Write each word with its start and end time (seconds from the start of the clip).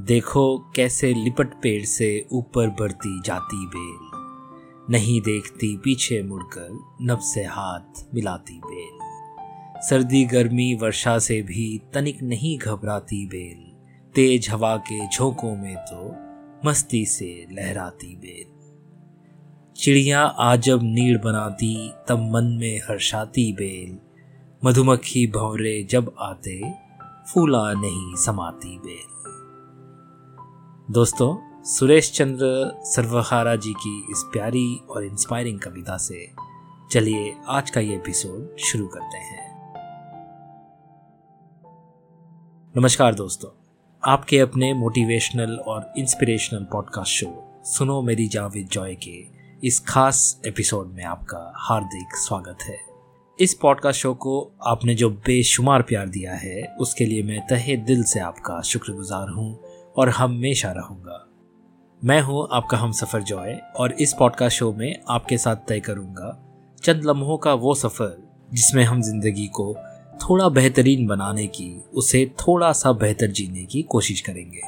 देखो 0.00 0.58
कैसे 0.58 1.14
लिपट 1.14 1.46
पेड़ 1.62 1.84
से 1.84 2.26
ऊपर 2.32 2.68
बढ़ती 2.68 3.22
जाती 3.26 3.66
बेल। 3.66 4.10
नहीं 4.90 5.20
देखती 5.20 5.76
पीछे 5.76 6.22
मुड़कर 6.22 6.96
नब 7.02 7.18
से 7.18 7.44
हाथ 7.44 8.14
मिलाती 8.14 8.60
बेल। 8.66 8.98
सर्दी 9.82 10.24
गर्मी 10.24 10.74
वर्षा 10.74 11.18
से 11.18 11.42
भी 11.42 11.82
तनिक 11.94 12.22
नहीं 12.22 12.58
घबराती 12.58 13.26
बेल। 13.26 13.72
तेज 14.14 14.50
हवा 14.50 14.76
के 14.76 15.08
झोंकों 15.08 15.56
में 15.56 15.76
तो 15.76 16.16
मस्ती 16.68 17.06
से 17.06 17.46
लहराती 17.52 18.16
बेल। 18.16 18.52
चिड़िया 19.76 20.20
आजब 20.20 20.80
नीड़ 20.82 21.18
बनाती, 21.18 21.92
तब 22.08 22.18
मन 22.18 22.44
में 22.44 22.78
हर्षाती 22.78 23.52
बेल। 23.52 23.98
मधुमक्खी 24.64 25.26
भंवरे 25.26 25.86
जब 25.90 26.14
आते, 26.18 26.74
फूला 27.32 27.72
नहीं 27.72 28.14
समाती 28.14 28.78
बेल। 28.78 29.21
दोस्तों, 30.92 31.62
सुरेश 31.64 32.12
चंद्र 32.12 32.46
सर्वहारा 32.84 33.56
जी 33.56 33.72
की 33.72 34.06
इस 34.10 34.24
प्यारी 34.32 34.80
और 34.90 35.04
इंस्पायरिंग 35.04 35.60
कविता 35.60 35.96
से 35.96 36.30
चलिए 36.92 37.34
आज 37.48 37.70
का 37.70 37.80
ये 37.80 37.94
एपिसोड 37.94 38.56
शुरू 38.58 38.86
करते 38.86 39.16
हैं। 39.18 39.54
नमस्कार 42.76 43.14
दोस्तों, 43.14 43.50
आपके 44.04 44.38
अपने 44.38 44.74
मोटिवेशनल 44.74 45.56
और 45.56 45.92
इंस्पिरेशनल 45.98 46.66
पॉडकास्ट 46.72 47.12
शो 47.12 47.60
सुनो 47.64 48.02
मेरी 48.02 48.28
जावेद 48.28 48.68
जॉय 48.68 48.94
के 48.94 49.26
इस 49.66 49.80
खास 49.80 50.40
एपिसोड 50.46 50.86
में 50.86 51.04
आपका 51.04 51.52
हार्दिक 51.56 52.16
स्वागत 52.16 52.58
है। 52.62 52.78
इस 53.40 53.54
पॉडकास्ट 53.54 54.00
शो 54.00 54.14
को 54.14 54.52
आपने 54.66 54.94
जो 54.94 55.10
बेशुमार 55.10 55.82
प्यार 55.82 56.08
दिया 56.08 56.34
है, 56.34 56.76
उसके 56.80 57.04
लिए 57.04 57.22
मैं 57.22 57.40
तहे 57.40 57.76
दिल 57.76 58.02
से 58.02 58.20
आपका 58.20 58.62
शुक्रगुजार 58.62 59.28
हूँ। 59.28 59.71
और 59.96 60.08
हमेशा 60.08 60.70
रहूँगा। 60.72 61.28
मैं 62.02 62.20
हूँ 62.20 62.48
आपका 62.52 62.76
हम 62.78 62.92
सफ़र 62.92 63.22
जॉय 63.22 63.58
और 63.76 63.92
इस 63.92 64.14
पॉडकास्ट 64.18 64.58
शो 64.58 64.72
में 64.72 64.94
आपके 65.08 65.38
साथ 65.38 65.56
तय 65.68 65.80
करूँगा 65.80 66.36
चंद 66.82 67.04
लम्हों 67.04 67.36
का 67.38 67.54
वो 67.54 67.74
सफ़र 67.74 68.16
जिसमें 68.52 68.84
हम 68.84 69.02
ज़िंदगी 69.02 69.46
को 69.46 69.74
थोड़ा 70.22 70.48
बेहतरीन 70.48 71.06
बनाने 71.06 71.46
की, 71.46 71.84
उसे 71.94 72.24
थोड़ा 72.40 72.72
सा 72.72 72.92
बेहतर 72.92 73.26
जीने 73.26 73.64
की 73.64 73.82
कोशिश 73.82 74.20
करेंगे। 74.20 74.60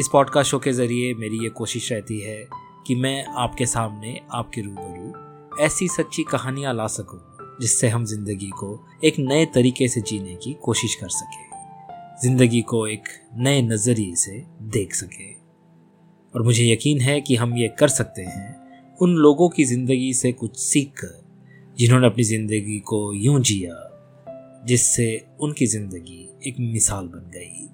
इस 0.00 0.08
पॉडकास्ट 0.12 0.50
शो 0.50 0.58
के 0.58 0.72
ज़रिए 0.72 1.14
मेरी 1.14 1.42
ये 1.42 1.48
कोशिश 1.48 1.92
रहती 1.92 2.20
है 2.20 2.46
कि 2.86 2.94
मैं 2.94 3.24
आपके 3.24 3.66
सामने, 3.66 4.20
आपके 4.32 4.60
रूबरू 4.60 5.64
ऐसी 5.64 5.88
सच्ची 5.88 6.22
कहानियाँ 6.22 6.74
ला 6.74 6.86
सकूँ 6.86 7.20
जिससे 7.60 7.88
हम 7.88 8.04
ज़िंदगी 8.04 8.50
को 8.50 8.78
एक 9.04 9.18
नए 9.18 9.46
तरीके 9.46 9.88
से 9.88 10.00
जीने 10.00 10.34
की 10.34 10.52
कोशिश 10.62 10.94
कर 10.94 11.08
सकें। 11.08 11.45
ज़िंदगी 12.18 12.60
को 12.62 12.86
एक 12.88 13.08
नए 13.36 13.62
नज़रिए 13.62 14.14
से 14.14 14.38
देख 14.70 14.94
सके। 14.94 15.32
और 16.34 16.42
मुझे 16.42 16.64
यकीन 16.64 17.00
है 17.00 17.20
कि 17.20 17.36
हम 17.36 17.56
ये 17.56 17.68
कर 17.68 17.88
सकते 17.88 18.22
हैं 18.22 18.96
उन 19.00 19.14
लोगों 19.14 19.48
की 19.48 19.64
ज़िंदगी 19.64 20.12
से 20.14 20.32
कुछ 20.32 20.56
सीख 20.58 20.92
कर 20.94 21.74
जिन्होंने 21.78 22.06
अपनी 22.06 22.24
ज़िंदगी 22.24 22.78
को 22.80 23.12
यूँ 23.14 23.40
जिया, 23.40 23.82
जिससे 24.66 25.26
उनकी 25.40 25.66
ज़िंदगी 25.66 26.28
एक 26.46 26.56
मिसाल 26.60 27.06
बन 27.06 27.30
गई। 27.30 27.68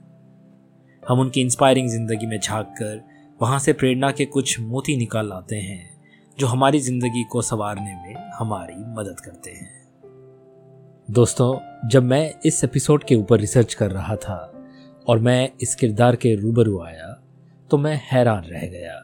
हम 1.02 1.20
उनकी 1.20 1.40
इंस्पायरिंग 1.40 1.88
ज़िंदगी 1.88 2.26
में 2.26 2.38
झाँक 2.40 2.74
कर 2.78 3.00
वहाँ 3.40 3.58
से 3.58 3.72
प्रेरणा 3.72 4.10
के 4.10 4.24
कुछ 4.26 4.58
मोती 4.60 4.96
निकाल 4.96 5.28
लाते 5.28 5.56
हैं, 5.56 5.90
जो 6.38 6.46
हमारी 6.46 6.80
ज़िंदगी 6.80 7.24
को 7.24 7.42
संवारने 7.42 7.94
में 7.96 8.14
हमारी 8.38 8.74
मदद 8.94 9.20
करते 9.20 9.50
हैं। 9.50 9.81
दोस्तों, 11.12 11.88
जब 11.88 12.02
मैं 12.02 12.34
इस 12.46 12.62
एपिसोड 12.64 13.02
के 13.04 13.14
ऊपर 13.14 13.40
रिसर्च 13.40 13.74
कर 13.74 13.90
रहा 13.90 14.14
था 14.16 14.36
और 15.08 15.18
मैं 15.18 15.50
इस 15.62 15.74
किरदार 15.74 16.16
के 16.16 16.34
रूबरू 16.34 16.80
आया 16.82 17.08
तो 17.70 17.78
मैं 17.78 17.94
हैरान 18.04 18.44
रह 18.44 18.60
गया। 18.60 18.94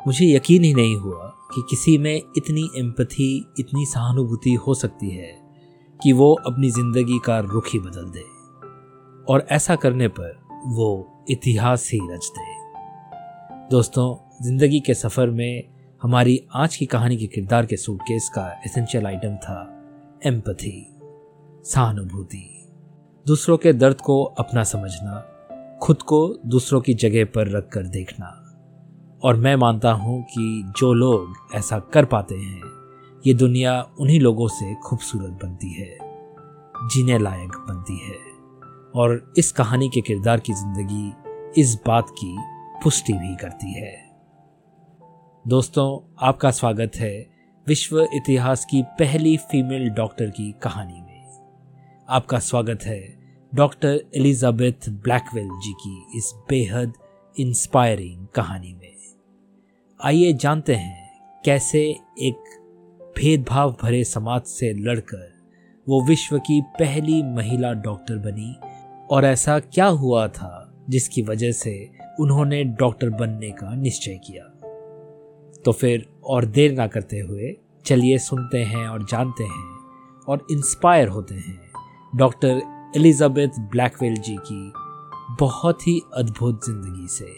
मुझे 0.00 0.26
यकीन 0.26 0.64
ही 0.64 0.72
नहीं 0.74 0.96
हुआ 0.96 1.32
कि 1.54 1.62
किसी 1.70 1.96
में 1.98 2.14
इतनी 2.14 2.68
एम्पथी 2.78 3.26
इतनी 3.60 3.86
सहानुभूति 3.86 4.54
हो 4.66 4.74
सकती 4.74 5.10
है 5.10 5.32
कि 6.00 6.12
वो 6.12 6.32
अपनी 6.46 6.70
ज़िंदगी 6.70 7.18
का 7.18 7.38
रुख 7.40 7.72
ही 7.72 7.78
बदल 7.78 8.10
दे। 8.10 8.24
और 9.32 9.46
ऐसा 9.50 9.76
करने 9.76 10.08
पर 10.08 10.40
वो 10.66 11.24
इतिहास 11.30 11.90
ही 11.92 12.00
रच 12.12 12.30
दे। 12.38 12.48
दोस्तों, 13.70 14.16
ज़िंदगी 14.42 14.80
के 14.80 14.94
सफ़र 14.94 15.30
में 15.30 15.64
हमारी 16.02 16.40
आज 16.54 16.76
की 16.76 16.86
कहानी 16.86 17.16
के 17.16 17.26
किरदार 17.26 17.66
के 17.66 17.76
सूटकेस 17.76 18.30
का 18.34 18.50
एसेंशियल 18.66 19.06
आइटम 19.06 19.36
था 19.36 19.70
एम्पथी 20.26 20.93
सहानुभूति। 21.64 22.72
दूसरों 23.26 23.56
के 23.56 23.72
दर्द 23.72 24.00
को 24.00 24.24
अपना 24.24 24.64
समझना, 24.64 25.20
खुद 25.82 26.02
को 26.02 26.38
दूसरों 26.46 26.80
की 26.80 26.94
जगह 26.94 27.24
पर 27.24 27.48
रख 27.48 27.68
कर 27.68 27.82
देखना। 27.82 28.40
और 29.22 29.36
मैं 29.36 29.56
मानता 29.56 29.92
हूँ 29.92 30.22
कि 30.22 30.72
जो 30.78 30.92
लोग 30.92 31.34
ऐसा 31.54 31.78
कर 31.78 32.04
पाते 32.04 32.34
हैं, 32.34 32.62
ये 33.26 33.34
दुनिया 33.34 33.86
उन्हीं 34.00 34.20
लोगों 34.20 34.48
से 34.48 34.74
खूबसूरत 34.74 35.38
बनती 35.42 35.72
है, 35.72 35.98
जीने 36.88 37.18
लायक 37.18 37.52
बनती 37.68 37.98
है। 37.98 38.18
और 38.96 39.32
इस 39.38 39.52
कहानी 39.52 39.88
के 39.88 40.00
किरदार 40.00 40.40
की 40.40 40.52
ज़िंदगी 40.52 41.12
इस 41.60 41.78
बात 41.86 42.06
की 42.10 42.36
पुष्टि 42.82 43.12
भी 43.12 43.36
करती 43.36 43.72
है। 43.72 44.10
दोस्तों, 45.48 46.14
आपका 46.26 46.50
स्वागत 46.50 46.92
है 46.96 47.30
विश्व 47.66 48.08
इतिहास 48.14 48.64
की 48.64 48.82
पहली 48.82 49.36
फीमेल 49.36 49.90
डॉक्टर 49.90 50.26
की 50.26 50.54
कहानी 50.62 51.03
आपका 52.08 52.38
स्वागत 52.38 52.78
है 52.82 53.18
डॉक्टर 53.54 54.00
एलिजाबेथ 54.16 54.88
ब्लैकवेल 54.88 55.48
जी 55.48 55.72
की 55.72 56.18
इस 56.18 56.32
बेहद 56.50 56.92
इंस्पायरिंग 57.38 58.26
कहानी 58.26 58.74
में। 58.74 58.96
आइए 60.04 60.32
जानते 60.32 60.74
हैं 60.74 61.22
कैसे 61.44 61.80
एक 62.18 62.58
भेदभाव 63.16 63.76
भरे 63.82 64.04
समाज 64.04 64.42
से 64.42 64.72
लड़कर 64.72 65.32
वो 65.88 66.04
विश्व 66.04 66.38
की 66.38 66.60
पहली 66.60 67.22
महिला 67.22 67.72
डॉक्टर 67.72 68.16
बनी 68.16 68.56
और 69.10 69.24
ऐसा 69.24 69.58
क्या 69.58 69.86
हुआ 69.86 70.28
था 70.28 70.84
जिसकी 70.88 71.22
वजह 71.22 71.52
से 71.52 71.90
उन्होंने 72.20 72.64
डॉक्टर 72.64 73.10
बनने 73.10 73.50
का 73.50 73.74
निश्चय 73.74 74.14
किया। 74.14 74.44
तो 75.64 75.72
फिर 75.72 76.06
और 76.24 76.44
देर 76.44 76.72
ना 76.72 76.86
करते 76.86 77.20
हुए 77.20 77.56
चलिए 77.84 78.18
सुनते 78.18 78.58
हैं 78.58 78.86
और 78.88 79.04
जानते 79.04 79.44
हैं 79.44 79.78
और 80.28 80.46
इंस्पायर 80.50 81.08
होते 81.08 81.34
हैं 81.34 81.63
डॉक्टर 82.16 82.60
एलिजाबेथ 82.96 83.48
ब्लैकवेल 83.60 84.16
जी 84.16 84.36
की 84.36 84.72
बहुत 85.40 85.86
ही 85.86 86.00
अद्भुत 86.14 86.60
ज़िंदगी 86.64 87.08
से। 87.08 87.32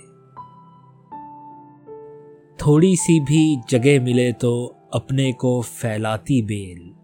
थोड़ी 2.57 2.97
सी 2.97 3.21
भी 3.21 3.61
जगह 3.71 4.05
मिले 4.05 4.33
तो 4.33 4.77
अपने 4.95 5.33
को 5.33 5.63
फैलाती 5.63 6.43
बेल। 6.43 6.95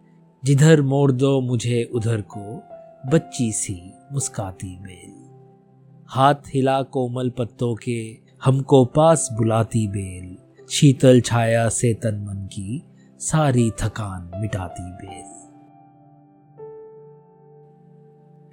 जिधर 0.45 0.83
मोड़ 0.83 1.13
दो 1.13 1.41
मुझे, 1.41 1.91
उधर 1.95 2.21
को 2.21 2.63
बच्ची 3.11 3.53
सी 3.53 3.93
मुस्काती 4.13 4.79
बेल। 4.79 5.15
हाथ 6.09 6.35
हिला 6.35 6.83
कोमल 6.83 7.31
पत्तों 7.31 7.75
के 7.75 8.19
हमको 8.45 8.85
पास 8.85 9.29
बुलाती 9.33 9.89
बेल। 9.89 10.37
शीतल 10.71 11.21
छाया 11.21 11.69
से 11.69 11.95
तन 11.95 12.25
मन 12.29 12.47
की 12.47 12.83
सारी 13.19 13.71
थकान 13.71 14.41
मिटाती 14.41 14.91
बेल। 14.93 15.42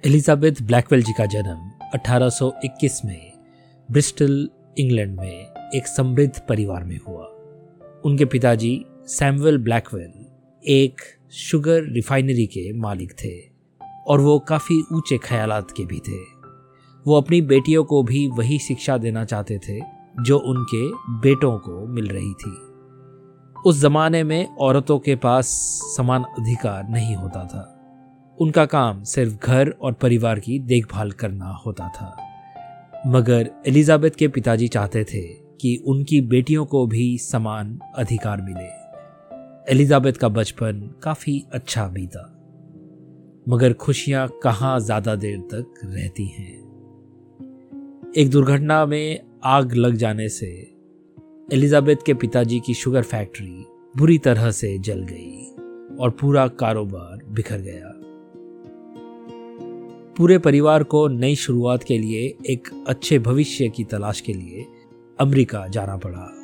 एलिजाबेथ 0.04 0.52
ब्लैकवेल 0.62 1.02
जी 1.02 1.12
का 1.12 1.26
जन्म 1.26 1.88
1821 1.94 3.04
में 3.04 3.32
ब्रिस्टल, 3.90 4.48
इंग्लैंड 4.78 5.20
में 5.20 5.70
एक 5.74 5.86
समृद्ध 5.86 6.42
परिवार 6.48 6.84
में 6.84 7.00
हुआ। 7.08 7.24
उनके 8.04 8.24
पिताजी 8.24 8.86
सैमुअल 9.06 9.58
ब्लैकवेल 9.58 10.12
एक 10.68 11.00
शुगर 11.32 11.82
रिफाइनरी 11.82 12.46
के 12.46 12.72
मालिक 12.72 13.12
थे 13.12 13.50
और 14.06 14.20
वो 14.20 14.38
काफ़ी 14.38 14.82
ऊँचे 14.92 15.18
ख्यालात 15.18 15.70
के 15.70 15.84
भी 15.84 15.98
थे। 15.98 16.18
वो 17.06 17.16
अपनी 17.16 17.40
बेटियों 17.40 17.84
को 17.84 18.02
भी 18.02 18.28
वही 18.28 18.58
शिक्षा 18.58 18.98
देना 18.98 19.24
चाहते 19.24 19.58
थे 19.58 19.80
जो 20.22 20.38
उनके 20.38 20.88
बेटों 21.20 21.58
को 21.58 21.86
मिल 21.86 22.06
रही 22.06 22.32
थी। 22.32 22.56
उस 23.66 23.80
जमाने 23.80 24.24
में 24.24 24.56
औरतों 24.56 24.98
के 24.98 25.16
पास 25.16 25.46
समान 25.96 26.22
अधिकार 26.22 26.88
नहीं 26.88 27.16
होता 27.16 27.44
था। 27.44 27.79
उनका 28.40 28.64
काम 28.66 29.02
सिर्फ़ 29.04 29.46
घर 29.46 29.70
और 29.70 29.92
परिवार 29.92 30.38
की 30.40 30.58
देखभाल 30.58 31.10
करना 31.10 31.48
होता 31.66 31.88
था। 31.88 32.16
मगर 33.06 33.50
एलिजाबेथ 33.66 34.10
के 34.10 34.28
पिताजी 34.28 34.68
चाहते 34.68 35.04
थे 35.04 35.22
कि 35.60 35.76
उनकी 35.86 36.20
बेटियों 36.20 36.64
को 36.64 36.86
भी 36.86 37.18
समान 37.18 37.78
अधिकार 37.94 38.42
मिले। 38.42 38.68
एलिजाबेथ 39.72 40.12
का 40.12 40.28
बचपन 40.28 40.90
काफ़ी 41.02 41.44
अच्छा 41.52 41.86
बीता 41.86 42.26
मगर 43.48 43.72
खुशियाँ 43.72 44.28
कहाँ 44.42 44.80
ज़्यादा 44.80 45.14
देर 45.14 45.38
तक 45.38 45.74
रहती 45.84 46.26
हैं? 46.26 46.58
एक 48.16 48.30
दुर्घटना 48.30 48.86
में 48.86 49.20
आग 49.44 49.74
लग 49.74 49.94
जाने 49.94 50.28
से 50.28 50.76
एलिजाबेथ 51.52 51.96
के 52.06 52.14
पिताजी 52.14 52.60
की 52.60 52.74
शुगर 52.74 53.02
फैक्ट्री 53.02 53.64
बुरी 53.96 54.18
तरह 54.18 54.50
से 54.50 54.78
जल 54.78 55.06
गई 55.10 55.46
और 55.96 56.10
पूरा 56.10 56.48
कारोबार 56.48 57.24
बिखर 57.26 57.58
गया। 57.58 57.99
पूरे 60.20 60.38
परिवार 60.38 60.82
को 60.82 61.08
नई 61.08 61.34
शुरुआत 61.34 61.82
के 61.82 61.98
लिए, 61.98 62.36
एक 62.46 62.84
अच्छे 62.86 63.18
भविष्य 63.18 63.68
की 63.68 63.84
तलाश 63.84 64.20
के 64.20 64.32
लिए 64.32 64.66
अमेरिका 65.20 65.66
जाना 65.66 65.96
पड़ा। 65.96 66.42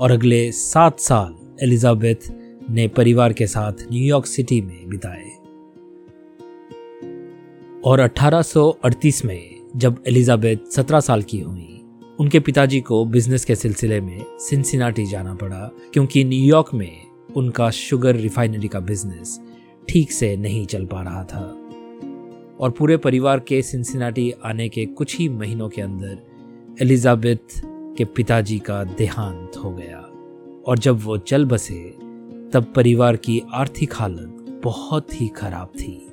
और 0.00 0.10
अगले 0.10 0.52
सात 0.52 1.00
साल 1.00 1.56
एलिजाबेथ 1.62 2.32
ने 2.70 2.88
परिवार 2.88 3.32
के 3.32 3.46
साथ 3.46 3.72
न्यूयॉर्क 3.72 4.26
सिटी 4.26 4.60
में 4.60 4.88
बिताए। 4.88 5.30
और 7.84 8.00
1838 8.00 9.24
में, 9.24 9.54
जब 9.76 10.02
एलिजाबेथ 10.08 10.56
17 10.70 11.00
साल 11.00 11.22
की 11.22 11.40
हुई, 11.40 11.80
उनके 12.20 12.40
पिताजी 12.40 12.80
को 12.80 13.04
बिज़नेस 13.04 13.44
के 13.44 13.54
सिलसिले 13.54 14.00
में 14.00 14.24
सिंसिनाटी 14.38 15.06
जाना 15.06 15.34
पड़ा, 15.34 15.70
क्योंकि 15.92 16.24
न्यूयॉर्क 16.24 16.74
में 16.74 16.98
उनका 17.36 17.70
शुगर 17.70 18.16
रिफाइनरी 18.16 18.68
का 18.68 18.80
बिज़नेस 18.80 19.40
ठीक 19.88 20.12
से 20.12 20.36
नहीं 20.36 20.66
चल 20.66 20.84
पा 20.86 21.02
रहा 21.02 21.24
था। 21.24 21.58
और 22.62 22.70
पूरे 22.70 22.96
परिवार 22.96 23.40
के 23.40 23.62
सिंसिनाटी 23.62 24.32
आने 24.44 24.68
के 24.68 24.86
कुछ 24.86 25.18
ही 25.18 25.28
महीनों 25.28 25.68
के 25.68 25.82
अंदर 25.82 26.18
एलिजाबेथ 26.82 27.62
के 27.66 28.04
पिताजी 28.04 28.58
का 28.58 28.84
देहांत 28.84 29.52
हो 29.64 29.70
गया। 29.70 29.98
और 30.66 30.78
जब 30.78 31.04
वो 31.04 31.18
चल 31.18 31.44
बसे, 31.44 31.90
तब 32.52 32.72
परिवार 32.76 33.16
की 33.16 33.42
आर्थिक 33.52 33.94
हालत 33.94 34.60
बहुत 34.64 35.20
ही 35.20 35.28
खराब 35.28 35.66
थी। 35.66 36.06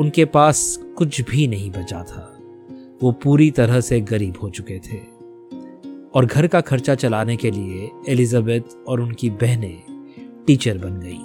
उनके 0.00 0.24
पास 0.24 0.80
कुछ 0.96 1.22
भी 1.30 1.46
नहीं 1.46 1.70
बचा 1.70 2.02
था। 2.02 2.38
वो 3.02 3.12
पूरी 3.12 3.50
तरह 3.50 3.80
से 3.80 4.00
गरीब 4.00 4.34
हो 4.42 4.50
चुके 4.50 4.78
थे। 4.78 4.98
और 6.14 6.26
घर 6.26 6.46
का 6.46 6.60
खर्चा 6.60 6.94
चलाने 6.94 7.36
के 7.36 7.50
लिए 7.50 7.90
एलिजाबेथ 8.08 8.60
और 8.88 9.00
उनकी 9.00 9.30
बहनें 9.30 9.82
टीचर 10.46 10.78
बन 10.78 11.00
गई। 11.00 11.18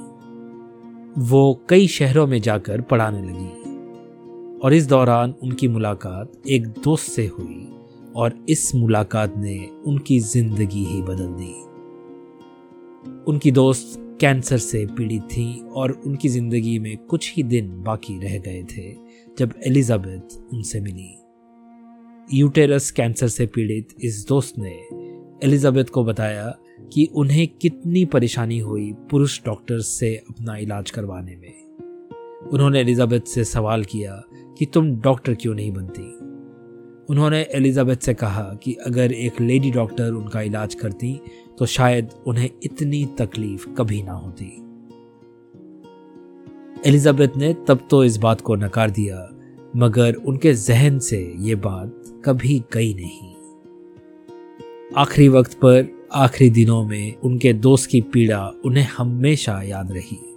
वो 1.17 1.61
कई 1.69 1.87
शहरों 1.87 2.27
में 2.27 2.41
जाकर 2.41 2.81
पढ़ाने 2.81 3.21
लगी। 3.21 3.64
और 4.63 4.73
इस 4.73 4.85
दौरान 4.87 5.33
उनकी 5.43 5.67
मुलाकात 5.67 6.47
एक 6.47 6.67
दोस्त 6.67 7.11
से 7.11 7.25
हुई 7.27 7.67
और 8.15 8.45
इस 8.49 8.75
मुलाकात 8.75 9.33
ने 9.37 9.57
उनकी 9.85 10.19
ज़िंदगी 10.19 10.83
ही 10.85 11.01
बदल 11.01 11.27
दी। 11.31 11.53
उनकी 13.31 13.51
दोस्त 13.51 14.17
कैंसर 14.21 14.57
से 14.57 14.85
पीड़ित 14.85 15.21
थी 15.21 15.59
और 15.75 15.91
उनकी 16.05 16.29
ज़िंदगी 16.29 16.77
में 16.79 16.97
कुछ 16.97 17.33
ही 17.35 17.43
दिन 17.43 17.83
बाकी 17.83 18.17
रह 18.19 18.37
गए 18.37 18.63
थे 18.63 18.91
जब 19.39 19.53
एलिजाबेथ 19.65 20.37
उनसे 20.53 20.79
मिली। 20.79 22.37
यूटेरस 22.39 22.91
कैंसर 22.91 23.27
से 23.27 23.45
पीड़ित 23.45 23.95
इस 24.01 24.25
दोस्त 24.29 24.57
ने 24.57 24.75
एलिजाबेथ 25.47 25.85
को 25.85 26.03
बताया 26.03 26.47
कि 26.93 27.05
उन्हें 27.15 27.47
कितनी 27.61 28.05
परेशानी 28.05 28.59
हुई 28.59 28.91
पुरुष 29.11 29.39
डॉक्टर 29.45 29.79
से 29.79 30.15
अपना 30.29 30.57
इलाज 30.57 30.91
करवाने 30.91 31.35
में। 31.35 31.53
उन्होंने 32.51 32.79
एलिजाबेथ 32.79 33.21
से 33.21 33.43
सवाल 33.43 33.83
किया 33.83 34.21
कि 34.57 34.65
तुम 34.65 34.95
डॉक्टर 34.95 35.33
क्यों 35.33 35.55
नहीं 35.55 35.71
बनती? 35.71 36.11
उन्होंने 37.09 37.41
एलिजाबेथ 37.41 37.95
से 37.95 38.13
कहा 38.13 38.43
कि 38.63 38.73
अगर 38.73 39.11
एक 39.11 39.41
लेडी 39.41 39.71
डॉक्टर 39.71 40.11
उनका 40.11 40.41
इलाज 40.41 40.75
करती 40.75 41.19
तो 41.59 41.65
शायद 41.65 42.09
उन्हें 42.27 42.49
इतनी 42.63 43.05
तकलीफ़ 43.17 43.69
कभी 43.69 44.03
ना 44.03 44.13
होती। 44.13 44.45
एलिजाबेथ 46.85 47.37
ने 47.37 47.53
तब 47.67 47.87
तो 47.89 48.03
इस 48.03 48.17
बात 48.17 48.41
को 48.41 48.55
नकार 48.55 48.91
दिया, 48.91 49.29
मगर 49.75 50.13
उनके 50.13 50.53
जहन 50.53 50.99
से 50.99 51.33
ये 51.39 51.55
बात 51.55 52.03
कभी 52.25 52.63
गई 52.73 52.93
नहीं। 52.93 53.33
आखिरी 54.97 55.27
वक्त 55.27 55.53
पर, 55.53 55.87
आखिरी 56.13 56.49
दिनों 56.49 56.83
में 56.85 57.15
उनके 57.15 57.53
दोस्त 57.53 57.89
की 57.89 58.01
पीड़ा 58.01 58.51
उन्हें 58.65 58.87
हमेशा 58.97 59.61
याद 59.61 59.91
रही। 59.91 60.34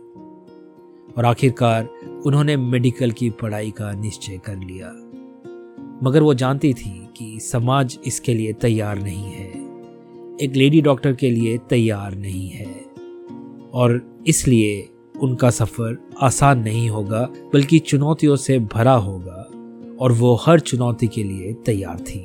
और 1.19 1.25
आखिरकार 1.25 1.89
उन्होंने 2.27 2.57
मेडिकल 2.57 3.11
की 3.11 3.31
पढ़ाई 3.31 3.71
का 3.71 3.93
निश्चय 3.93 4.39
कर 4.39 4.57
लिया। 4.57 4.89
मगर 6.03 6.23
वो 6.23 6.35
जानती 6.35 6.75
थी 6.75 7.09
कि 7.17 7.41
समाज 7.41 7.99
इसके 8.07 8.35
लिए 8.35 8.53
तैयार 8.53 8.99
नहीं 8.99 9.25
है। 9.25 9.49
एक 10.41 10.53
लेडी 10.57 10.81
डॉक्टर 10.81 11.13
के 11.13 11.31
लिए 11.31 11.59
तैयार 11.59 12.15
नहीं 12.15 12.49
है। 12.49 12.75
और 13.73 14.21
इसलिए 14.27 14.89
उनका 15.21 15.51
सफ़र 15.51 16.09
आसान 16.21 16.61
नहीं 16.61 16.91
होगा, 16.91 17.29
बल्कि 17.53 17.79
चुनौतियों 17.79 18.37
से 18.37 18.59
भरा 18.59 18.95
होगा, 18.95 19.49
और 20.01 20.13
वो 20.13 20.35
हर 20.35 20.61
चुनौती 20.61 21.09
के 21.09 21.23
लिए 21.23 21.53
तैयार 21.53 21.99
थी। 22.01 22.21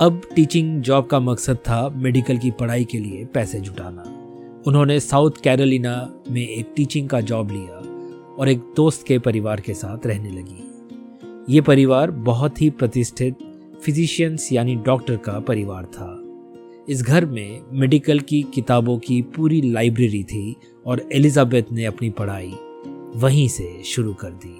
अब 0.00 0.22
टीचिंग 0.36 0.82
जॉब 0.82 1.06
का 1.06 1.20
मकसद 1.20 1.56
था 1.56 1.88
मेडिकल 1.88 2.38
की 2.38 2.50
पढ़ाई 2.50 2.84
के 2.84 2.98
लिए 2.98 3.24
पैसे 3.24 3.60
जुटाना। 3.60 4.15
उन्होंने 4.66 5.00
साउथ 5.00 5.30
कैरोलिना 5.44 6.22
में 6.30 6.48
एक 6.48 6.72
टीचिंग 6.76 7.08
का 7.08 7.20
जॉब 7.20 7.50
लिया 7.50 7.78
और 8.34 8.48
एक 8.48 8.58
दोस्त 8.76 9.06
के 9.06 9.18
परिवार 9.18 9.60
के 9.60 9.74
साथ 9.74 10.06
रहने 10.06 10.30
लगी। 10.30 11.54
ये 11.54 11.60
परिवार 11.60 12.10
बहुत 12.10 12.62
ही 12.62 12.70
प्रतिष्ठित 12.70 13.36
फिजिशियंस 13.82 14.48
यानी 14.52 14.74
डॉक्टर 14.74 15.16
का 15.16 15.38
परिवार 15.40 15.84
था। 15.84 16.22
इस 16.88 17.02
घर 17.02 17.26
में 17.26 17.60
मेडिकल 17.72 18.20
की 18.20 18.42
किताबों 18.54 18.98
की 18.98 19.22
पूरी 19.22 19.60
लाइब्रेरी 19.60 20.24
थी 20.24 20.56
और 20.86 21.08
एलिजाबेथ 21.12 21.72
ने 21.72 21.84
अपनी 21.84 22.10
पढ़ाई 22.10 22.52
वहीं 23.16 23.48
से 23.48 23.82
शुरू 23.84 24.14
कर 24.14 24.30
दी। 24.30 24.56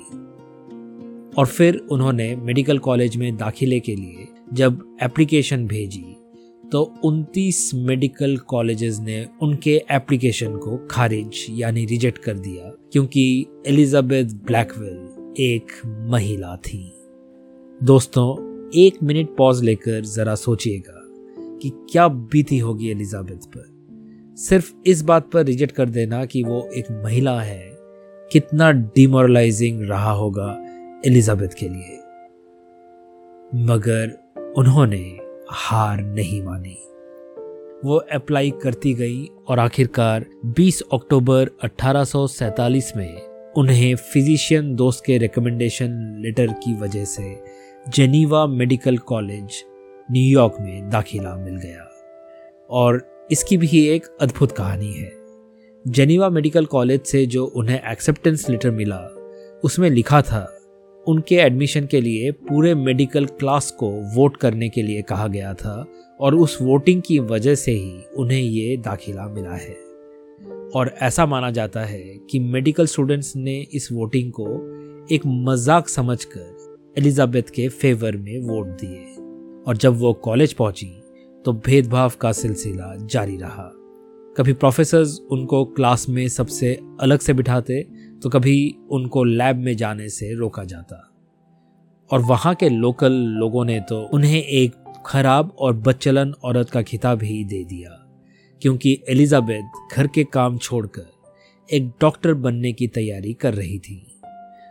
और 1.36 1.46
फिर 1.46 1.76
उन्होंने 1.90 2.36
मेडिकल 2.36 2.78
कॉलेज 2.78 3.16
में 3.16 3.36
दाखिले 3.36 3.80
के 3.80 3.96
लिए 3.96 4.28
जब 4.52 4.96
एप्लीकेशन 5.02 5.66
भेजी 5.66 6.15
तो 6.72 6.94
29 7.04 7.70
मेडिकल 7.74 8.36
कॉलेजेस 8.36 8.98
ने 9.00 9.26
उनके 9.42 9.82
एप्लीकेशन 9.90 10.56
को 10.56 10.88
खारिज, 10.90 11.46
यानी 11.50 11.84
रिजेक्ट 11.84 12.18
कर 12.18 12.34
दिया, 12.34 12.72
क्योंकि 12.92 13.46
एलिजाबेथ 13.66 14.24
ब्लैकवेल 14.24 15.34
एक 15.40 15.66
महिला 15.86 16.56
थी। 16.56 16.92
दोस्तों, 17.82 18.56
एक 18.74 19.02
मिनट 19.02 19.36
पॉज 19.36 19.64
लेकर 19.64 20.00
जरा 20.00 20.34
सोचिएगा 20.34 21.02
कि 21.62 21.70
क्या 21.92 22.08
बीती 22.08 22.58
होगी 22.58 22.90
एलिजाबेथ 22.90 23.46
पर। 23.56 23.64
सिर्फ़ 24.36 24.72
इस 24.86 25.02
बात 25.02 25.30
पर 25.30 25.44
रिजेक्ट 25.44 25.74
कर 25.74 25.88
देना 25.88 26.24
कि 26.24 26.42
वो 26.42 26.68
एक 26.74 26.84
महिला 27.04 27.40
है, 27.40 27.70
कितना 28.32 28.70
डिमोरलाइजिंग 28.72 29.82
रहा 29.82 30.12
होगा 30.12 30.64
एलिजाबेथ 31.06 31.48
के 31.48 31.68
लिए। 31.68 31.96
मगर 33.54 34.32
उन्होंने 34.58 35.25
हार 35.50 36.02
नहीं 36.02 36.42
मानी। 36.42 36.78
वो 37.88 37.96
अप्लाई 37.96 38.50
करती 38.50 38.94
गई 38.94 39.30
और 39.48 39.58
आखिरकार 39.58 40.26
20 40.46 40.82
अक्टूबर 40.92 41.50
1847 41.64 42.92
में 42.96 43.20
उन्हें 43.56 43.94
फिजिशियन 43.94 44.74
दोस्त 44.74 45.02
के 45.06 45.18
रिकमेंडेशन 45.18 46.16
लेटर 46.18 46.46
की 46.46 46.74
वजह 46.74 47.04
से 47.04 47.44
जेनीवा 47.88 48.46
मेडिकल 48.46 48.98
कॉलेज 48.98 49.64
न्यूयॉर्क 50.10 50.56
में 50.60 50.90
दाखिला 50.90 51.36
मिल 51.36 51.56
गया। 51.56 51.90
और 52.70 53.08
इसकी 53.30 53.56
भी 53.56 53.88
एक 53.88 54.06
अद्भुत 54.20 54.52
कहानी 54.52 54.92
है। 54.92 55.12
जेनीवा 55.88 56.28
मेडिकल 56.28 56.64
कॉलेज 56.64 57.00
से 57.00 57.26
जो 57.26 57.46
उन्हें 57.46 57.80
एक्सेप्टेंस 57.90 58.50
लेटर 58.50 58.70
मिला, 58.70 59.00
उसमें 59.64 59.90
लिखा 59.90 60.22
था 60.22 60.55
उनके 61.06 61.34
एडमिशन 61.34 61.86
के 61.86 62.00
लिए 62.00 62.30
पूरे 62.48 62.74
मेडिकल 62.74 63.26
क्लास 63.40 63.70
को 63.70 63.90
वोट 64.14 64.36
करने 64.36 64.68
के 64.68 64.82
लिए 64.82 65.02
कहा 65.02 65.26
गया 65.26 65.52
था 65.54 65.84
और 66.20 66.34
उस 66.34 66.58
वोटिंग 66.62 67.02
की 67.02 67.18
वजह 67.18 67.54
से 67.54 67.72
ही 67.72 68.02
उन्हें 68.16 68.40
ये 68.40 68.76
दाखिला 68.76 69.26
मिला 69.26 69.54
है। 69.54 69.74
और 70.74 70.92
ऐसा 71.02 71.26
माना 71.26 71.50
जाता 71.50 71.80
है 71.80 72.02
कि 72.30 72.38
मेडिकल 72.38 72.86
स्टूडेंट्स 72.86 73.34
ने 73.36 73.56
इस 73.74 73.88
वोटिंग 73.92 74.32
को 74.32 74.46
एक 75.14 75.26
मज़ाक 75.26 75.88
समझकर 75.88 76.94
एलिजाबेथ 76.98 77.50
के 77.54 77.68
फेवर 77.68 78.16
में 78.16 78.38
वोट 78.40 78.66
दिए। 78.80 79.04
और 79.66 79.76
जब 79.76 79.98
वो 79.98 80.12
कॉलेज 80.12 80.52
पहुँची 80.52 80.92
तो 81.44 81.52
भेदभाव 81.66 82.12
का 82.20 82.32
सिलसिला 82.32 82.94
जारी 83.02 83.36
रहा। 83.36 83.70
कभी 84.36 84.52
प्रोफेसर्स 84.52 85.18
उनको 85.30 85.64
क्लास 85.66 86.08
में 86.08 86.26
सबसे 86.28 86.78
अलग 87.00 87.18
से 87.18 87.32
बिठाते 87.32 87.80
तो 88.22 88.30
कभी 88.30 88.74
उनको 88.90 89.24
लैब 89.24 89.56
में 89.56 89.76
जाने 89.76 90.08
से 90.08 90.32
रोका 90.34 90.64
जाता। 90.64 91.02
और 92.10 92.20
वहाँ 92.20 92.54
के 92.54 92.68
लोकल 92.68 93.12
लोगों 93.12 93.64
ने 93.64 93.78
तो 93.80 94.00
उन्हें 94.14 94.42
एक 94.42 94.74
खराब 95.06 95.50
और 95.58 95.76
बच्चलन 95.76 96.32
औरत 96.44 96.70
का 96.70 96.82
खिताब 96.82 97.22
ही 97.22 97.44
दे 97.44 97.62
दिया, 97.64 97.90
क्योंकि 98.62 98.98
एलिजाबेथ 99.08 99.96
घर 99.96 100.06
के 100.06 100.24
काम 100.24 100.58
छोड़कर 100.58 101.06
एक 101.68 101.88
डॉक्टर 102.00 102.34
बनने 102.34 102.72
की 102.72 102.86
तैयारी 102.88 103.32
कर 103.34 103.54
रही 103.54 103.78
थी। 103.78 104.02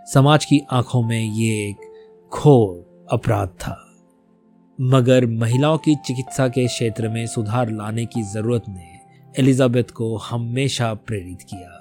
समाज 0.08 0.46
की 0.46 0.62
आँखों 0.72 1.02
में 1.04 1.20
ये 1.20 1.70
एक 1.70 2.32
घोर 2.32 3.08
अपराध 3.12 3.50
था। 3.60 3.82
मगर 4.80 5.26
महिलाओं 5.26 5.78
की 5.78 5.96
चिकित्सा 5.96 6.48
के 6.48 6.66
क्षेत्र 6.68 7.10
में 7.10 7.26
सुधार 7.28 7.72
लाने 7.72 8.06
की 8.06 8.22
ज़रूरत 8.24 8.64
ने 8.70 8.94
एलिजाबेथ 9.36 9.92
को 9.92 10.16
हमेशा 10.18 10.94
प्रेरित 10.94 11.42
किया। 11.42 11.75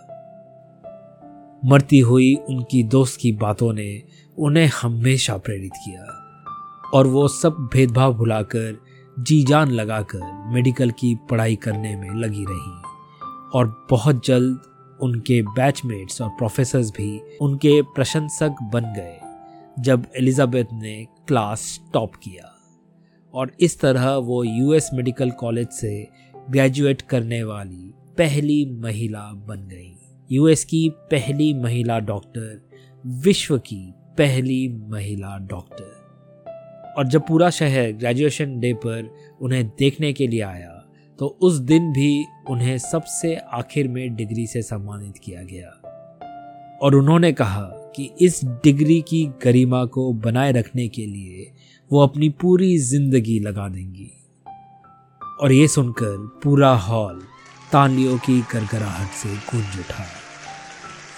मरती 1.64 1.98
हुई 1.98 2.34
उनकी 2.34 2.82
दोस्त 2.82 3.20
की 3.20 3.32
बातों 3.32 3.72
ने 3.72 4.02
उन्हें 4.38 4.70
हमेशा 4.82 5.36
प्रेरित 5.36 5.72
किया। 5.84 6.20
और 6.94 7.06
वो 7.06 7.28
सब 7.28 7.70
भेदभाव 7.72 8.14
भुलाकर, 8.14 8.80
जी 9.18 9.42
जान 9.42 9.70
लगाकर 9.70 10.50
मेडिकल 10.54 10.90
की 10.90 11.18
पढ़ाई 11.30 11.56
करने 11.56 11.96
में 11.96 12.10
लगी 12.10 12.44
रही। 12.48 12.82
और 13.54 13.86
बहुत 13.90 14.26
जल्द 14.26 14.60
उनके 15.02 15.42
बैचमेट्स 15.42 16.22
और 16.22 16.28
प्रोफेसर्स 16.28 16.90
भी 16.90 17.20
उनके 17.40 17.82
प्रशंसक 17.82 18.54
बन 18.62 18.80
गए, 18.80 19.20
जब 19.82 20.06
एलिजाबेथ 20.16 20.64
ने 20.72 21.06
क्लास 21.28 21.80
टॉप 21.92 22.14
किया। 22.14 22.56
और 23.34 23.52
इस 23.60 23.80
तरह 23.80 24.14
वो 24.14 24.44
यूएस 24.44 24.90
मेडिकल 24.94 25.30
कॉलेज 25.30 25.68
से 25.68 26.08
ग्रेजुएट 26.50 27.02
करने 27.02 27.44
वाली 27.44 27.94
पहली 28.18 28.78
महिला 28.80 29.32
बन 29.32 29.68
गई। 29.68 29.98
यूएस 30.30 30.64
की 30.64 30.88
पहली 31.10 31.52
महिला 31.54 31.98
डॉक्टर, 32.00 32.60
विश्व 33.04 33.58
की 33.58 33.92
पहली 34.18 34.68
महिला 34.90 35.36
डॉक्टर। 35.40 36.94
और 36.98 37.06
जब 37.06 37.26
पूरा 37.28 37.50
शहर 37.50 37.92
ग्रेजुएशन 37.92 38.58
डे 38.60 38.72
पर 38.76 39.10
उन्हें 39.40 39.66
देखने 39.78 40.12
के 40.12 40.26
लिए 40.26 40.40
आया 40.42 40.70
तो 41.18 41.26
उस 41.42 41.58
दिन 41.60 41.92
भी 41.92 42.24
उन्हें 42.50 42.76
सबसे 42.78 43.34
आखिर 43.54 43.88
में 43.88 44.14
डिग्री 44.16 44.46
से 44.46 44.62
सम्मानित 44.62 45.18
किया 45.18 45.42
गया। 45.42 45.68
और 46.82 46.94
उन्होंने 46.94 47.32
कहा 47.32 47.62
कि 47.96 48.10
इस 48.20 48.40
डिग्री 48.64 49.00
की 49.00 49.24
गरिमा 49.44 49.84
को 49.86 50.12
बनाए 50.14 50.52
रखने 50.52 50.88
के 50.88 51.06
लिए 51.06 51.50
वो 51.90 52.00
अपनी 52.00 52.28
पूरी 52.40 52.76
ज़िंदगी 52.78 53.38
लगा 53.40 53.68
देंगी। 53.68 54.10
और 55.40 55.52
ये 55.52 55.68
सुनकर 55.68 56.16
पूरा 56.44 56.74
हॉल 56.78 57.22
तालियों 57.74 58.18
की 58.18 58.40
गरगराहट 58.40 59.10
से 59.10 59.28
गूंज 59.36 59.78
उठा। 59.78 60.04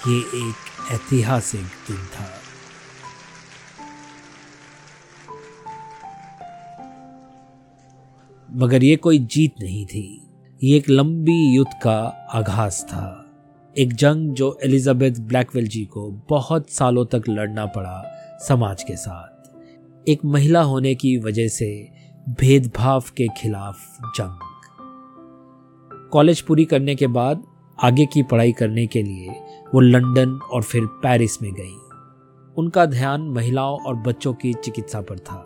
ये 0.08 0.18
एक 0.18 0.54
ऐतिहासिक 0.92 1.60
दिन 1.60 1.96
था। 1.96 2.30
मगर 8.52 8.84
ये 8.84 8.96
कोई 8.96 9.18
जीत 9.18 9.54
नहीं 9.60 9.86
थी। 9.86 10.30
ये 10.62 10.76
एक 10.76 10.90
लंबी 10.90 11.56
युद्ध 11.56 11.72
का 11.82 11.98
आगाज़ 12.32 12.82
था। 12.82 13.26
एक 13.78 13.92
जंग 13.92 14.34
जो 14.34 14.60
एलिजाबेथ 14.64 15.12
ब्लैकवेल 15.12 15.68
जी 15.68 15.84
को 15.84 16.10
बहुत 16.10 16.70
सालों 16.70 17.06
तक 17.06 17.22
लड़ना 17.28 17.66
पड़ा 17.66 18.04
समाज 18.48 18.82
के 18.82 18.96
साथ। 18.96 19.50
एक 20.08 20.24
महिला 20.24 20.62
होने 20.62 20.94
की 20.94 21.18
वजह 21.18 21.48
से 21.48 21.88
भेदभाव 22.28 23.04
के 23.16 23.26
खिलाफ 23.38 23.98
जंग। 24.16 24.55
कॉलेज 26.16 26.40
पूरी 26.40 26.64
करने 26.64 26.94
के 26.94 27.06
बाद 27.06 27.42
आगे 27.78 28.06
की 28.06 28.22
पढ़ाई 28.22 28.52
करने 28.52 28.86
के 28.86 29.02
लिए 29.02 29.30
वो 29.74 29.80
लंदन 29.80 30.30
और 30.52 30.62
फिर 30.62 30.84
पेरिस 30.86 31.42
में 31.42 31.52
गई। 31.52 31.74
उनका 32.56 32.86
ध्यान 32.86 33.22
महिलाओं 33.22 33.78
और 33.78 33.94
बच्चों 33.96 34.32
की 34.34 34.52
चिकित्सा 34.54 35.00
पर 35.00 35.18
था। 35.18 35.36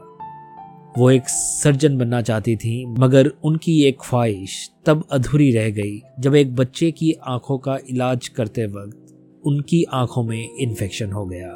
वो 0.98 1.10
एक 1.10 1.28
सर्जन 1.28 1.98
बनना 1.98 2.22
चाहती 2.22 2.56
थी, 2.56 2.86
मगर 2.86 3.32
उनकी 3.44 3.82
एक 3.82 3.98
ख्वाहिश 4.00 4.70
तब 4.86 5.04
अधूरी 5.10 5.50
रह 5.52 5.70
गई 5.70 6.00
जब 6.20 6.34
एक 6.34 6.54
बच्चे 6.56 6.90
की 6.90 7.12
आँखों 7.12 7.58
का 7.58 7.78
इलाज 7.90 8.28
करते 8.28 8.66
वक्त 8.66 9.42
उनकी 9.44 9.84
आँखों 9.84 10.24
में 10.24 10.48
इन्फेक्शन 10.60 11.12
हो 11.12 11.26
गया। 11.26 11.54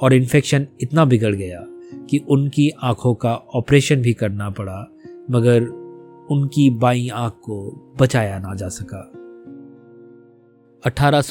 और 0.00 0.14
इन्फेक्शन 0.14 0.66
इतना 0.80 1.04
बिगड़ 1.04 1.34
गया 1.34 1.64
कि 2.10 2.18
उनकी 2.18 2.70
आँखों 2.82 3.14
का 3.14 3.34
ऑपरेशन 3.34 3.96
भी 3.96 4.12
करना 4.12 4.50
पड़ा, 4.50 4.88
मगर 5.30 5.87
उनकी 6.30 6.70
बाई 6.70 7.08
आँख 7.08 7.32
को 7.32 7.70
बचाया 8.00 8.38
ना 8.38 8.54
जा 8.54 8.68
सका। 8.68 9.12
अठारह 10.86 11.22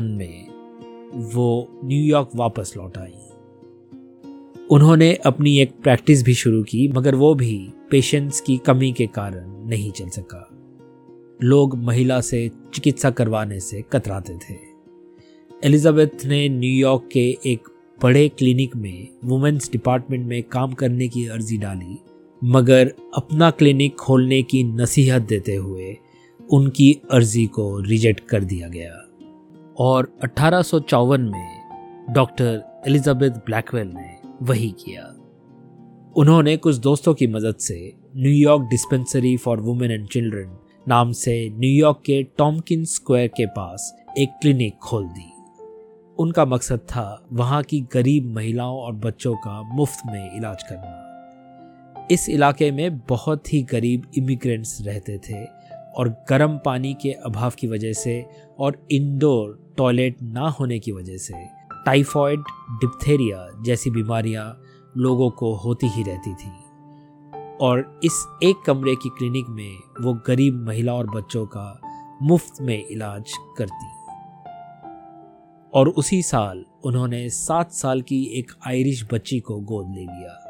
में 0.00 0.54
वो 1.14 1.80
न्यूयॉर्क 1.84 2.30
वापस 2.34 2.74
लौट 2.76 2.98
आई। 2.98 3.12
उन्होंने 4.70 5.14
अपनी 5.14 5.58
एक 5.58 5.72
प्रैक्टिस 5.82 6.24
भी 6.24 6.34
शुरू 6.34 6.62
की, 6.62 6.88
मगर 6.88 7.14
वो 7.14 7.34
भी 7.34 7.70
पेशेंट्स 7.90 8.40
की 8.40 8.56
कमी 8.56 8.92
के 8.92 9.06
कारण 9.06 9.68
नहीं 9.68 9.92
चल 9.92 10.08
सका। 10.08 10.50
लोग 11.42 11.78
महिला 11.78 12.20
से 12.20 12.50
चिकित्सा 12.74 13.10
करवाने 13.10 13.60
से 13.60 13.84
कतराते 13.92 14.36
थे। 14.36 14.56
एलिजाबेथ 15.64 16.24
ने 16.24 16.48
न्यूयॉर्क 16.48 17.08
के 17.12 17.38
एक 17.46 17.68
बड़े 18.02 18.28
क्लिनिक 18.28 18.76
में 18.76 19.08
वुमेन्स 19.24 19.72
डिपार्टमेंट 19.72 20.26
में 20.26 20.42
काम 20.42 20.72
करने 20.72 21.08
की 21.08 21.26
अर्जी 21.26 21.58
डाली 21.58 21.98
मगर 22.46 22.92
अपना 23.14 23.50
क्लिनिक 23.50 23.96
खोलने 23.96 24.42
की 24.42 24.64
नसीहत 24.64 25.22
देते 25.22 25.54
हुए 25.54 25.96
उनकी 26.52 27.00
अर्जी 27.10 27.46
को 27.46 27.80
रिजेक्ट 27.80 28.20
कर 28.20 28.44
दिया 28.44 28.68
गया। 28.68 29.08
और 29.78 30.18
अठारह 30.22 30.62
में 31.18 31.62
डॉक्टर 32.14 32.82
एलिजाबेथ 32.88 33.30
ब्लैकवेल 33.30 33.88
ने 33.88 34.28
वही 34.42 34.70
किया। 34.70 35.02
उन्होंने 36.16 36.56
कुछ 36.56 36.76
दोस्तों 36.76 37.14
की 37.14 37.26
मदद 37.26 37.54
से 37.54 37.92
New York 38.16 38.62
dispensary 38.62 39.36
for 39.36 39.60
women 39.60 39.90
and 39.90 40.08
children 40.08 40.58
नाम 40.88 41.12
से 41.12 41.50
न्यूयॉर्क 41.50 41.96
के 41.96 42.22
टॉमकिन 42.22 42.84
स्क्वायर 42.84 43.28
के 43.28 43.46
पास 43.46 44.04
एक 44.18 44.28
क्लिनिक 44.28 44.76
खोल 44.76 45.04
दी। 45.04 45.32
उनका 46.18 46.44
मकसद 46.44 46.78
था 46.78 47.26
वहाँ 47.32 47.62
की 47.62 47.80
गरीब 47.80 48.34
महिलाओं 48.34 48.78
और 48.78 48.92
बच्चों 48.92 49.34
का 49.34 49.74
मुफ़्त 49.74 50.02
में 50.06 50.36
इलाज 50.36 50.62
करना। 50.62 51.03
इस 52.10 52.28
इलाके 52.28 52.70
में 52.70 52.98
बहुत 52.98 53.52
ही 53.52 53.62
गरीब 53.62 54.02
इमिग्रेंट्स 54.18 54.78
रहते 54.80 55.18
थे 55.18 55.44
और 55.96 56.24
गर्म 56.28 56.60
पानी 56.64 56.94
के 56.94 57.12
अभाव 57.12 57.52
की 57.58 57.66
वजह 57.66 57.92
से 57.92 58.26
और 58.58 58.86
इंडोर 58.90 59.74
टॉयलेट 59.76 60.22
ना 60.22 60.48
होने 60.48 60.78
की 60.78 60.92
वजह 60.92 61.16
से 61.16 61.34
टाइफॉइड 61.86 62.40
डिप्थेरिया 62.70 63.62
जैसी 63.62 63.90
बीमारियाँ 63.90 64.62
लोगों 64.96 65.30
को 65.30 65.54
होती 65.54 65.86
ही 65.86 66.02
रहती 66.02 66.34
थी। 66.34 66.50
और 67.60 68.00
इस 68.04 68.26
एक 68.42 68.56
कमरे 68.66 68.94
की 68.94 69.08
क्लिनिक 69.08 69.46
में 69.48 69.76
वो 70.00 70.14
गरीब 70.26 70.66
महिला 70.66 70.94
और 70.94 71.10
बच्चों 71.10 71.46
का 71.46 71.80
मुफ़्त 72.22 72.54
में 72.60 72.86
इलाज 72.86 73.32
करती। 73.58 73.86
और 75.74 75.88
उसी 75.88 76.22
साल 76.22 76.64
उन्होंने 76.84 77.28
सात 77.30 77.72
साल 77.72 78.02
की 78.02 78.24
एक 78.24 78.52
आयरिश 78.66 79.08
बच्ची 79.12 79.40
को 79.40 79.60
गोद 79.60 79.86
ले 79.88 80.00
लिया। 80.00 80.43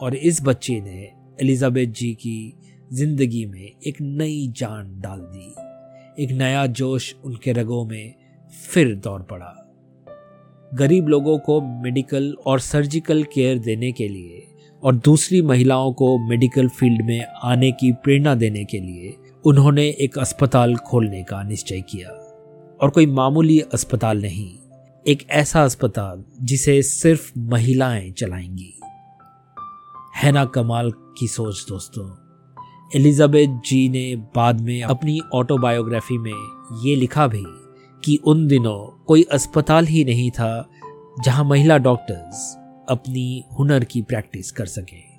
और 0.00 0.14
इस 0.14 0.42
बच्चे 0.42 0.80
ने 0.80 1.10
एलिजाबेथ 1.42 1.86
जी 1.86 2.12
की 2.14 2.54
ज़िंदगी 2.92 3.44
में 3.46 3.72
एक 3.86 4.00
नई 4.00 4.46
जान 4.56 5.00
डाल 5.00 5.20
दी। 5.20 6.22
एक 6.24 6.30
नया 6.30 6.66
जोश 6.66 7.14
उनके 7.24 7.52
रगों 7.52 7.84
में 7.84 8.14
फिर 8.70 8.94
दौड़ 8.94 9.22
पड़ा। 9.22 9.54
गरीब 10.74 11.08
लोगों 11.08 11.38
को 11.38 11.60
मेडिकल 11.82 12.34
और 12.46 12.60
सर्जिकल 12.60 13.22
केयर 13.24 13.58
देने 13.58 13.92
के 13.92 14.08
लिए 14.08 14.46
और 14.82 14.94
दूसरी 14.94 15.42
महिलाओं 15.42 15.92
को 15.92 16.16
मेडिकल 16.28 16.68
फ़ील्ड 16.68 17.02
में 17.02 17.24
आने 17.44 17.72
की 17.72 17.92
प्रेरणा 17.92 18.34
देने 18.34 18.64
के 18.64 18.80
लिए 18.80 19.14
उन्होंने 19.44 19.86
एक 20.00 20.18
अस्पताल 20.18 20.76
खोलने 20.76 21.22
का 21.22 21.42
निश्चय 21.42 21.80
किया। 21.80 22.08
और 22.80 22.90
कोई 22.90 23.06
मामूली 23.06 23.58
अस्पताल 23.60 24.20
नहीं, 24.22 24.58
एक 25.06 25.26
ऐसा 25.30 25.64
अस्पताल 25.64 26.24
जिसे 26.42 26.82
सिर्फ़ 26.82 27.32
महिलाएँ 27.38 28.10
चलाएँगी। 28.10 28.74
है 30.22 30.32
ना 30.32 30.44
कमाल 30.44 30.90
की 30.90 31.28
सोच 31.28 31.66
दोस्तों। 31.68 32.16
एलिजाबेथ 32.96 33.48
जी 33.48 33.88
ने 33.88 34.16
बाद 34.16 34.60
में 34.60 34.82
अपनी 34.82 35.20
ऑटोबायोग्राफी 35.34 36.18
में 36.18 36.58
ये 36.84 36.96
लिखा 36.96 37.26
भी 37.26 37.44
कि 38.04 38.16
उन 38.24 38.46
दिनों 38.46 39.04
कोई 39.04 39.22
अस्पताल 39.22 39.86
ही 39.86 40.04
नहीं 40.04 40.30
था 40.30 40.68
जहाँ 41.24 41.44
महिला 41.44 41.78
डॉक्टर्स 41.78 42.56
अपनी 42.88 43.44
हुनर 43.58 43.84
की 43.84 44.02
प्रैक्टिस 44.02 44.52
कर 44.52 44.66
सके। 44.66 45.18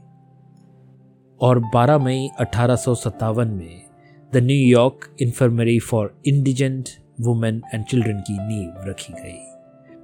और 1.41 1.59
12 1.59 1.97
मई 1.97 2.29
अठारह 2.39 2.83
में 3.43 3.81
the 4.33 4.37
New York 4.37 5.15
infirmary 5.21 5.79
for 5.79 6.21
indigent 6.27 6.89
women 7.21 7.61
and 7.73 7.85
children 7.85 8.19
की 8.19 8.33
नींव 8.33 8.89
रखी 8.89 9.13
गई। 9.13 9.39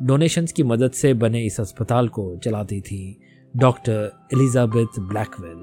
डोनेशंस 0.06 0.52
की 0.52 0.64
मदद 0.64 0.92
से 0.92 1.14
बने 1.14 1.42
इस 1.42 1.60
अस्पताल 1.60 2.08
को 2.08 2.38
चलाती 2.38 2.82
थी 2.82 3.20
डॉक्टर 3.58 4.30
एलिजाबेथ 4.34 5.00
ब्लैकवेल, 5.00 5.60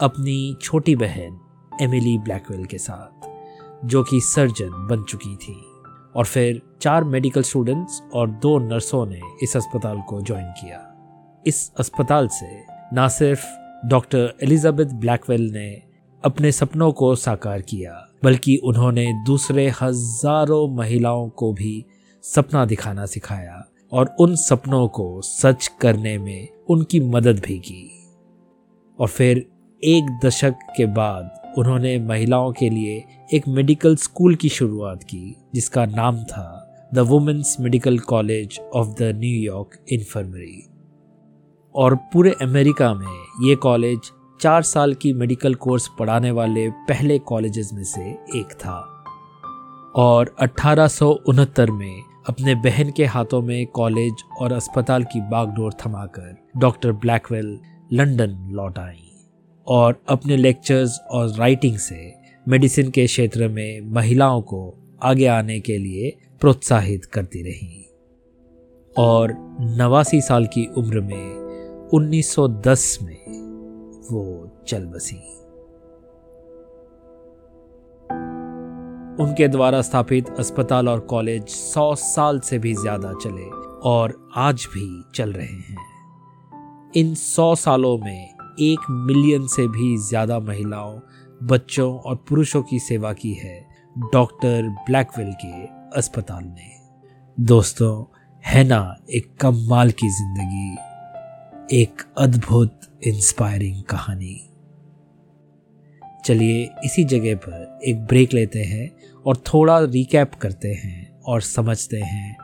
अपनी 0.00 0.56
छोटी 0.62 0.94
बहन 0.96 1.38
एमिली 1.82 2.16
ब्लैकवेल 2.18 2.64
के 2.64 2.78
साथ, 2.78 3.26
जो 3.84 4.02
कि 4.02 4.20
सर्जन 4.20 4.86
बन 4.86 5.02
चुकी 5.02 5.34
थी। 5.36 5.54
और 6.16 6.24
फिर 6.24 6.60
चार 6.80 7.04
मेडिकल 7.04 7.42
स्टूडेंट्स 7.42 8.00
और 8.14 8.28
दो 8.30 8.58
नर्सों 8.58 9.04
ने 9.06 9.20
इस 9.42 9.56
अस्पताल 9.56 10.00
को 10.00 10.20
ज्वाइन 10.20 10.46
किया। 10.60 10.78
इस 11.46 11.72
अस्पताल 11.78 12.28
से 12.28 12.64
न 12.94 13.08
सिर्फ़ 13.08 13.46
डॉक्टर 13.86 14.34
एलिजाबेथ 14.42 14.92
ब्लैकवेल 14.94 15.50
ने 15.52 15.70
अपने 16.24 16.52
सपनों 16.52 16.92
को 16.92 17.14
साकार 17.14 17.62
किया, 17.62 18.06
बल्कि 18.24 18.56
उन्होंने 18.64 19.12
दूसरे 19.26 19.68
हज़ारों 19.82 20.68
महिलाओं 20.68 21.28
को 21.28 21.52
भी 21.52 21.84
सपना 22.22 22.64
दिखाना 22.64 23.06
सिखाया 23.06 23.64
और 23.92 24.14
उन 24.20 24.34
सपनों 24.36 24.88
को 24.88 25.20
सच 25.22 25.66
करने 25.80 26.16
में 26.18 26.48
उनकी 26.70 27.00
मदद 27.00 27.42
भी 27.46 27.58
की। 27.58 28.08
और 29.00 29.08
फिर 29.08 29.46
एक 29.84 30.18
दशक 30.24 30.54
के 30.76 30.86
बाद 30.86 31.54
उन्होंने 31.58 31.98
महिलाओं 31.98 32.52
के 32.52 32.70
लिए 32.70 33.04
एक 33.32 33.48
मेडिकल 33.48 33.96
स्कूल 33.96 34.34
की 34.34 34.48
शुरुआत 34.48 35.02
की, 35.02 35.36
जिसका 35.54 35.86
नाम 35.86 36.24
था 36.24 36.64
the 36.94 36.98
women's 36.98 37.56
medical 37.60 37.98
college 37.98 38.60
of 38.74 38.88
the 38.88 39.02
New York 39.02 39.84
infirmary. 39.92 40.66
और 41.74 41.94
पूरे 41.94 42.34
अमेरिका 42.42 42.94
में 42.94 43.48
ये 43.48 43.54
कॉलेज 43.56 43.98
चार 44.40 44.62
साल 44.62 44.94
की 44.94 45.12
मेडिकल 45.12 45.54
कोर्स 45.54 45.88
पढ़ाने 45.98 46.30
वाले 46.30 46.70
पहले 46.70 47.18
कॉलेजेस 47.18 47.70
में 47.74 47.84
से 47.84 48.10
एक 48.10 48.46
था। 48.52 49.04
और 49.96 50.34
अठारह 50.38 50.88
सौ 50.88 51.10
उनहत्तर 51.28 51.70
में 51.70 52.02
अपने 52.28 52.54
बहन 52.54 52.90
के 52.90 53.04
हाथों 53.04 53.42
में 53.42 53.66
कॉलेज 53.66 54.12
और 54.40 54.52
अस्पताल 54.52 55.04
की 55.04 55.20
बागडोर 55.20 55.72
थमाकर 55.72 56.36
डॉक्टर 56.56 56.92
ब्लैकवेल 56.92 57.60
लंदन 57.92 58.48
लौट 58.52 58.78
आई 58.78 59.10
और 59.66 60.02
अपने 60.08 60.36
लेक्चर्स 60.36 61.00
और 61.10 61.34
राइटिंग 61.36 61.76
से 61.76 62.14
मेडिसिन 62.48 62.90
के 62.90 63.06
क्षेत्र 63.06 63.48
में 63.48 63.80
महिलाओं 63.80 64.42
को 64.42 64.74
आगे 65.02 65.26
आने 65.26 65.60
के 65.60 65.78
लिए 65.78 66.16
प्रोत्साहित 66.40 67.04
करती 67.04 67.42
रही 67.42 67.84
और 68.98 69.34
नवासी 69.60 70.20
साल 70.20 70.46
की 70.46 70.66
उम्र 70.66 71.00
में 71.00 71.48
1910 71.94 73.02
में 73.02 73.24
वो 74.10 74.50
चल 74.68 74.84
बसी। 74.84 75.47
उनके 79.20 79.48
द्वारा 79.48 79.80
स्थापित 79.82 80.28
अस्पताल 80.38 80.88
और 80.88 81.00
कॉलेज 81.00 81.42
100 81.42 81.94
साल 81.96 82.38
से 82.40 82.58
भी 82.58 82.74
ज़्यादा 82.74 83.12
चले 83.14 83.44
और 83.90 84.14
आज 84.36 84.66
भी 84.74 85.02
चल 85.14 85.32
रहे 85.32 85.46
हैं। 85.46 85.86
इन 86.96 87.14
100 87.14 87.54
सालों 87.54 87.96
में 87.98 88.28
एक 88.60 88.90
मिलियन 88.90 89.46
से 89.46 89.66
भी 89.68 89.96
ज़्यादा 89.98 90.38
महिलाओं, 90.40 90.98
बच्चों 91.42 91.92
और 91.98 92.16
पुरुषों 92.28 92.62
की 92.62 92.78
सेवा 92.78 93.12
की 93.12 93.32
है 93.34 93.58
डॉक्टर 93.96 94.68
ब्लैकवेल 94.86 95.32
के 95.44 95.66
अस्पताल 95.98 96.44
ने। 96.44 96.70
दोस्तों 97.38 98.04
है 98.44 98.64
ना 98.64 98.96
एक 99.10 99.34
कमाल 99.40 99.90
की 99.90 100.08
ज़िंदगी, 100.08 100.76
एक 101.76 102.02
अद्भुत 102.18 102.80
इंस्पायरिंग 103.06 103.82
कहानी। 103.82 104.47
चलिए 106.24 106.70
इसी 106.84 107.04
जगह 107.04 107.36
पर 107.36 107.80
एक 107.84 108.04
ब्रेक 108.06 108.32
लेते 108.32 108.62
हैं 108.62 108.90
और 109.26 109.36
थोड़ा 109.36 109.78
रिकैप 109.78 110.34
करते 110.34 110.68
हैं 110.68 111.20
और 111.20 111.40
समझते 111.40 111.96
हैं 111.96 112.36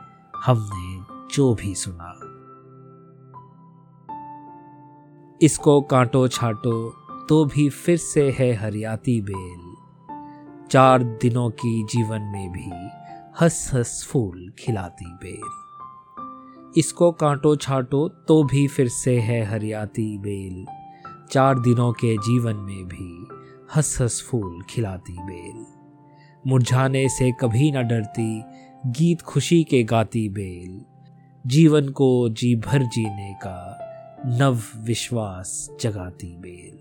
हमने 0.45 1.03
जो 1.35 1.53
भी 1.55 1.75
सुना। 1.75 2.11
इसको 5.41 5.81
कांटो 5.81 6.27
छाटो 6.27 6.89
तो 7.29 7.45
भी 7.45 7.69
फिर 7.69 7.97
से 7.97 8.29
है 8.31 8.53
हरियाती 8.53 9.21
बेल। 9.21 9.73
चार 10.71 11.03
दिनों 11.03 11.49
की 11.49 11.83
जीवन 11.83 12.21
में 12.21 12.51
भी 12.51 12.69
हंस 13.41 13.71
हंस 13.73 14.07
फूल 14.11 14.51
खिलाती 14.59 15.05
बेल। 15.05 16.73
इसको 16.77 17.11
कांटो 17.11 17.55
छाटो 17.55 18.07
तो 18.27 18.43
भी 18.43 18.67
फिर 18.67 18.87
से 18.87 19.19
है 19.19 19.43
हरियाती 19.45 20.17
बेल। 20.17 20.65
चार 21.31 21.59
दिनों 21.59 21.91
के 21.93 22.17
जीवन 22.17 22.55
में 22.55 22.85
भी 22.85 23.34
हंस 23.73 23.97
हंस 24.01 24.21
फूल 24.21 24.61
खिलाती 24.69 25.13
बेल। 25.13 25.65
मुरझाने 26.47 27.07
से 27.09 27.31
कभी 27.31 27.71
न 27.71 27.81
डरती 27.87 28.43
गीत 28.87 29.21
खुशी 29.21 29.63
के 29.63 29.83
गाती 29.83 30.27
बेल। 30.29 30.81
जीवन 31.45 31.89
को 31.89 32.29
जी 32.29 32.55
भर 32.55 32.83
जीने 32.83 33.33
का 33.33 33.57
नव 34.27 34.61
विश्वास 34.77 35.69
जगाती 35.81 36.35
bell. 36.37 36.77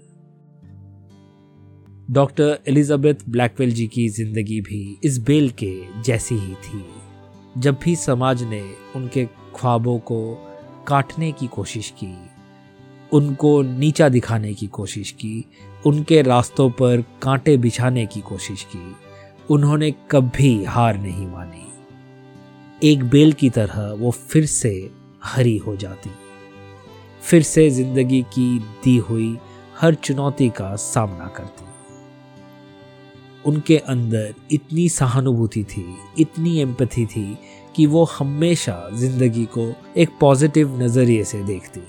doctor 2.15 2.59
Elizabeth 2.69 3.29
Blackwell 3.29 3.73
ji 3.73 3.87
की 3.87 4.09
ज़िंदगी 4.09 4.61
भी 4.61 5.01
इस 5.05 5.19
बेल 5.19 5.51
के 5.51 6.03
जैसी 6.03 6.35
ही 6.35 6.55
थी। 6.55 6.85
जब 7.59 7.79
भी 7.85 7.97
समाज 7.97 8.43
ने 8.43 8.63
उनके 8.97 9.25
ख्वाबों 9.57 9.99
को 9.99 10.21
काटने 10.87 11.33
की 11.33 11.47
कोशिश 11.47 11.91
की, 11.91 12.15
उनको 13.13 13.63
नीचा 13.63 14.09
दिखाने 14.09 14.55
की 14.55 14.67
कोशिश 14.67 15.11
की 15.11 15.45
उनके 15.87 16.23
रास्तों 16.23 16.71
पर 16.71 17.05
कांटे 17.23 17.57
बिछाने 17.57 18.07
की 18.07 18.21
कोशिश 18.21 18.63
की। 18.63 18.97
उन्होंने 19.51 19.91
कभी 20.11 20.65
हार 20.65 20.99
नहीं 20.99 21.27
मानी। 21.27 21.63
एक 22.83 23.05
बेल 23.05 23.33
की 23.33 23.51
तरह 23.51 23.93
वो 23.93 24.11
फिर 24.11 24.47
से 24.47 24.91
हरी 25.25 25.57
हो 25.57 25.77
जाती। 25.77 26.11
फिर 27.23 27.43
से 27.43 27.71
ज़िंदगी 27.71 28.23
की 28.23 28.59
दी 28.59 28.97
हुई 28.97 29.39
हर 29.81 29.95
चुनौती 29.95 30.49
का 30.49 30.77
सामना 30.77 31.27
करती। 31.27 31.65
उनके 33.45 33.77
अंदर 33.79 34.35
इतनी 34.53 34.89
सहानुभूति 34.89 35.65
थी, 35.65 35.97
इतनी 36.19 36.59
एम्पथी 36.61 37.07
थी 37.07 37.39
कि 37.77 37.87
वो 37.87 38.05
हमेशा 38.05 38.89
ज़िंदगी 38.93 39.45
को 39.45 39.73
एक 39.97 40.11
पॉजिटिव 40.21 40.83
नज़रिए 40.83 41.25
से 41.25 41.43
देखती। 41.43 41.81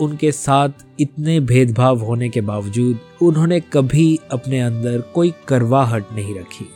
उनके 0.00 0.30
साथ 0.32 0.84
इतने 1.00 1.38
भेदभाव 1.42 2.00
होने 2.00 2.28
के 2.28 2.40
बावजूद 2.42 2.98
उन्होंने 3.22 3.60
कभी 3.72 4.18
अपने 4.32 4.60
अंदर 4.60 5.00
कोई 5.14 5.32
करवाहट 5.48 6.12
नहीं 6.12 6.34
रखी, 6.34 6.66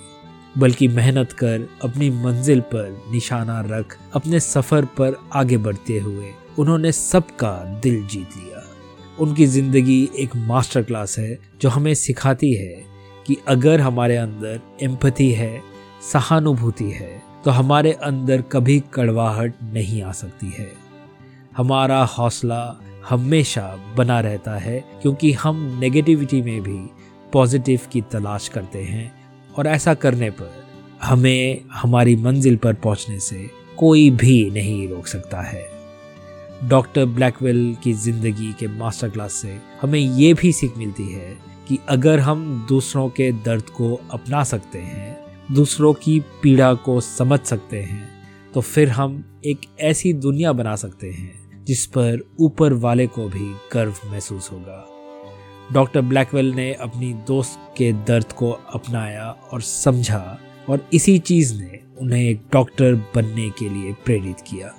बल्कि 0.58 0.88
मेहनत 0.88 1.32
कर 1.32 1.68
अपनी 1.84 2.10
मंजिल 2.22 2.60
पर 2.72 2.96
निशाना 3.12 3.60
रख 3.66 3.96
अपने 4.14 4.40
सफ़र 4.40 4.84
पर 4.98 5.16
आगे 5.34 5.56
बढ़ते 5.58 5.98
हुए 5.98 6.32
उन्होंने 6.58 6.92
सबका 6.92 7.52
दिल 7.82 8.06
जीत 8.06 8.36
लिया। 8.36 8.64
उनकी 9.18 9.46
ज़िंदगी 9.46 10.08
एक 10.18 10.36
मास्टर 10.38 10.82
क्लास 10.82 11.18
है 11.18 11.38
जो 11.62 11.68
हमें 11.68 11.94
सिखाती 11.96 12.52
है 12.54 12.74
कि 13.26 13.36
अगर 13.48 13.80
हमारे 13.80 14.16
अंदर 14.16 14.60
एम्पति 14.82 15.30
है, 15.32 15.60
सहानुभूति 16.12 16.90
है 16.90 17.22
तो 17.44 17.50
हमारे 17.50 17.92
अंदर 17.92 18.42
कभी 18.52 18.82
कड़वाहट 18.94 19.54
नहीं 19.64 20.02
आ 20.02 20.12
सकती 20.12 20.52
है। 20.58 20.70
हमारा 21.56 22.02
हौसला 22.08 22.60
हमेशा 23.08 23.94
बना 23.96 24.20
रहता 24.20 24.56
है 24.56 24.84
क्योंकि 25.02 25.32
हम 25.32 25.78
नेगेटिविटी 25.80 26.42
में 26.42 26.62
भी 26.62 26.90
पॉजिटिव 27.32 27.80
की 27.92 28.00
तलाश 28.00 28.48
करते 28.48 28.78
हैं 28.78 29.12
और 29.56 29.66
ऐसा 29.66 29.94
करने 29.94 30.30
पर 30.30 30.64
हमें 31.02 31.60
हमारी 31.72 32.16
मंजिल 32.16 32.56
पर 32.56 32.74
पहुँचने 32.74 33.20
से 33.20 33.50
कोई 33.78 34.10
भी 34.10 34.50
नहीं 34.50 34.88
रोक 34.88 35.06
सकता 35.06 35.40
है। 35.40 35.68
डॉक्टर 36.64 37.04
ब्लैकवेल 37.04 37.76
की 37.82 37.92
ज़िंदगी 37.92 38.52
के 38.52 38.68
मास्टर 38.68 39.10
क्लास 39.10 39.32
से 39.32 39.58
हमें 39.82 40.00
ये 40.00 40.34
भी 40.34 40.52
सीख 40.52 40.78
मिलती 40.78 41.12
है 41.12 41.38
कि 41.68 41.78
अगर 41.88 42.18
हम 42.18 42.66
दूसरों 42.68 43.08
के 43.08 43.32
दर्द 43.32 43.62
को 43.62 44.00
अपना 44.10 44.44
सकते 44.44 44.78
हैं, 44.78 45.18
दूसरों 45.54 45.94
की 45.94 46.20
पीड़ा 46.20 46.74
को 46.74 47.00
समझ 47.00 47.40
सकते 47.40 47.76
हैं 47.76 48.08
तो 48.54 48.60
फिर 48.60 48.88
हम 48.88 49.40
एक 49.46 49.60
ऐसी 49.80 50.12
दुनिया 50.12 50.52
बना 50.52 50.76
सकते 50.76 51.10
हैं 51.10 51.37
जिस 51.68 51.86
पर 51.86 52.30
ऊपर 52.40 52.72
वाले 52.72 53.06
को 53.06 53.28
भी 53.28 53.56
गर्व 53.72 53.94
महसूस 54.06 54.52
होगा। 54.52 54.88
डॉक्टर 55.72 56.00
ब्लैकवेल 56.00 56.50
ने 56.50 56.74
अपनी 56.74 57.12
दोस्त 57.12 57.74
के 57.76 57.92
दर्द 57.92 58.32
को 58.32 58.50
अपनाया 58.50 59.36
और 59.52 59.62
समझा 59.62 60.38
और 60.68 60.88
इसी 60.92 61.18
चीज़ 61.18 61.62
ने 61.62 61.80
उन्हें 62.00 62.22
एक 62.22 62.42
डॉक्टर 62.52 62.94
बनने 62.94 63.50
के 63.50 63.68
लिए 63.68 63.92
प्रेरित 63.92 64.40
किया। 64.40 64.74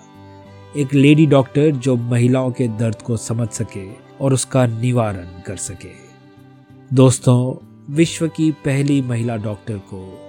एक 0.78 0.94
लेडी 0.94 1.26
डॉक्टर 1.26 1.72
जो 1.72 1.96
महिलाओं 1.96 2.52
के 2.52 2.68
दर्द 2.68 3.02
को 3.02 3.18
समझ 3.18 3.50
सके 3.50 3.88
और 4.22 4.34
उसका 4.34 4.66
निवारण 4.66 5.42
कर 5.42 5.56
सके। 5.56 5.92
दोस्तों, 6.94 7.66
विश्व 7.96 8.28
की 8.28 8.52
पहली 8.52 9.02
महिला 9.02 9.36
डॉक्टर 9.36 9.78
को, 9.78 10.20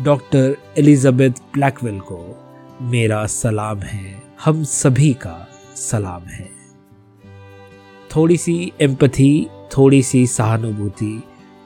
डॉक्टर 0.00 0.56
एलिजाबेथ 0.78 1.30
ब्लैकवेल 1.30 2.00
को 2.00 2.48
मेरा 2.82 3.26
सलाम 3.26 3.78
है। 3.78 4.22
हम 4.44 4.64
सभी 4.64 5.12
का 5.12 5.48
सलाम 5.78 6.22
है। 6.24 6.48
थोड़ी 8.10 8.36
सी 8.36 8.72
एम्पथी 8.80 9.46
थोड़ी 9.76 10.02
सी 10.02 10.26
सहानुभूति 10.28 11.22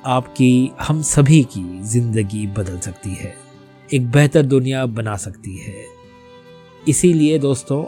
आपकी 0.06 0.70
हम 0.80 1.00
सभी 1.04 1.42
की 1.44 1.64
ज़िंदगी 1.84 2.46
बदल 2.48 2.78
सकती 2.80 3.14
है, 3.14 3.34
एक 3.88 4.10
बेहतर 4.10 4.42
दुनिया 4.44 4.84
बना 4.88 5.16
सकती 5.18 5.56
है। 5.56 5.84
इसीलिए 6.84 7.38
दोस्तों, 7.38 7.84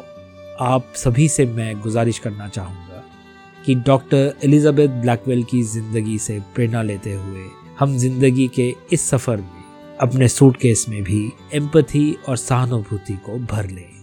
आप 0.61 0.93
सभी 0.97 1.29
से 1.29 1.47
मैं 1.47 1.81
गुजारिश 1.81 2.19
करना 2.19 2.49
चाहूँगा 2.49 3.03
कि 3.65 3.75
डॉक्टर 3.77 4.35
एलिजाबेथ 4.45 5.01
ब्लैकवेल 5.03 5.43
की 5.45 5.63
ज़िंदगी 5.65 6.19
से 6.19 6.39
प्रेरणा 6.55 6.83
लेते 6.83 7.13
हुए 7.13 7.47
हम 7.79 7.97
ज़िंदगी 7.99 8.49
के 8.55 8.75
इस 8.93 9.09
सफ़र 9.11 9.37
में 9.37 9.97
अपने 10.01 10.29
सूटकेस 10.29 10.85
में 10.89 11.03
भी 11.03 11.23
एम्पथी 11.55 12.13
और 12.29 12.37
सहानुभूति 12.37 13.15
को 13.27 13.39
भर 13.47 13.71
लें। 13.71 13.98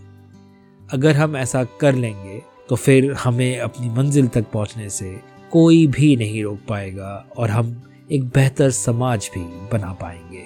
अगर 0.93 1.15
हम 1.15 1.37
ऐसा 1.37 1.63
कर 1.63 1.95
लेंगे 1.95 2.41
तो 2.69 2.75
फिर 2.75 3.13
हमें 3.13 3.59
अपनी 3.59 3.89
मंजिल 3.89 4.27
तक 4.27 4.45
पहुँचने 4.53 4.89
से 4.89 5.19
कोई 5.51 5.87
भी 5.87 6.15
नहीं 6.15 6.43
रोक 6.43 6.59
पाएगा 6.69 7.25
और 7.37 7.49
हम 7.49 7.81
एक 8.11 8.23
बेहतर 8.23 8.69
समाज 8.69 9.29
भी 9.35 9.41
बना 9.71 9.93
पाएँगे। 9.93 10.43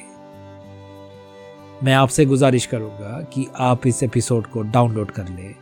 मैं 1.84 1.94
आपसे 1.94 2.26
गुजारिश 2.26 2.66
करूँगा 2.66 3.22
कि 3.34 3.48
आप 3.56 3.88
इस 3.88 4.04
एपिसोड 4.04 4.48
को 4.48 4.62
डाउनलोड 4.62 5.12
कर 5.12 5.30
लें, 5.30 5.56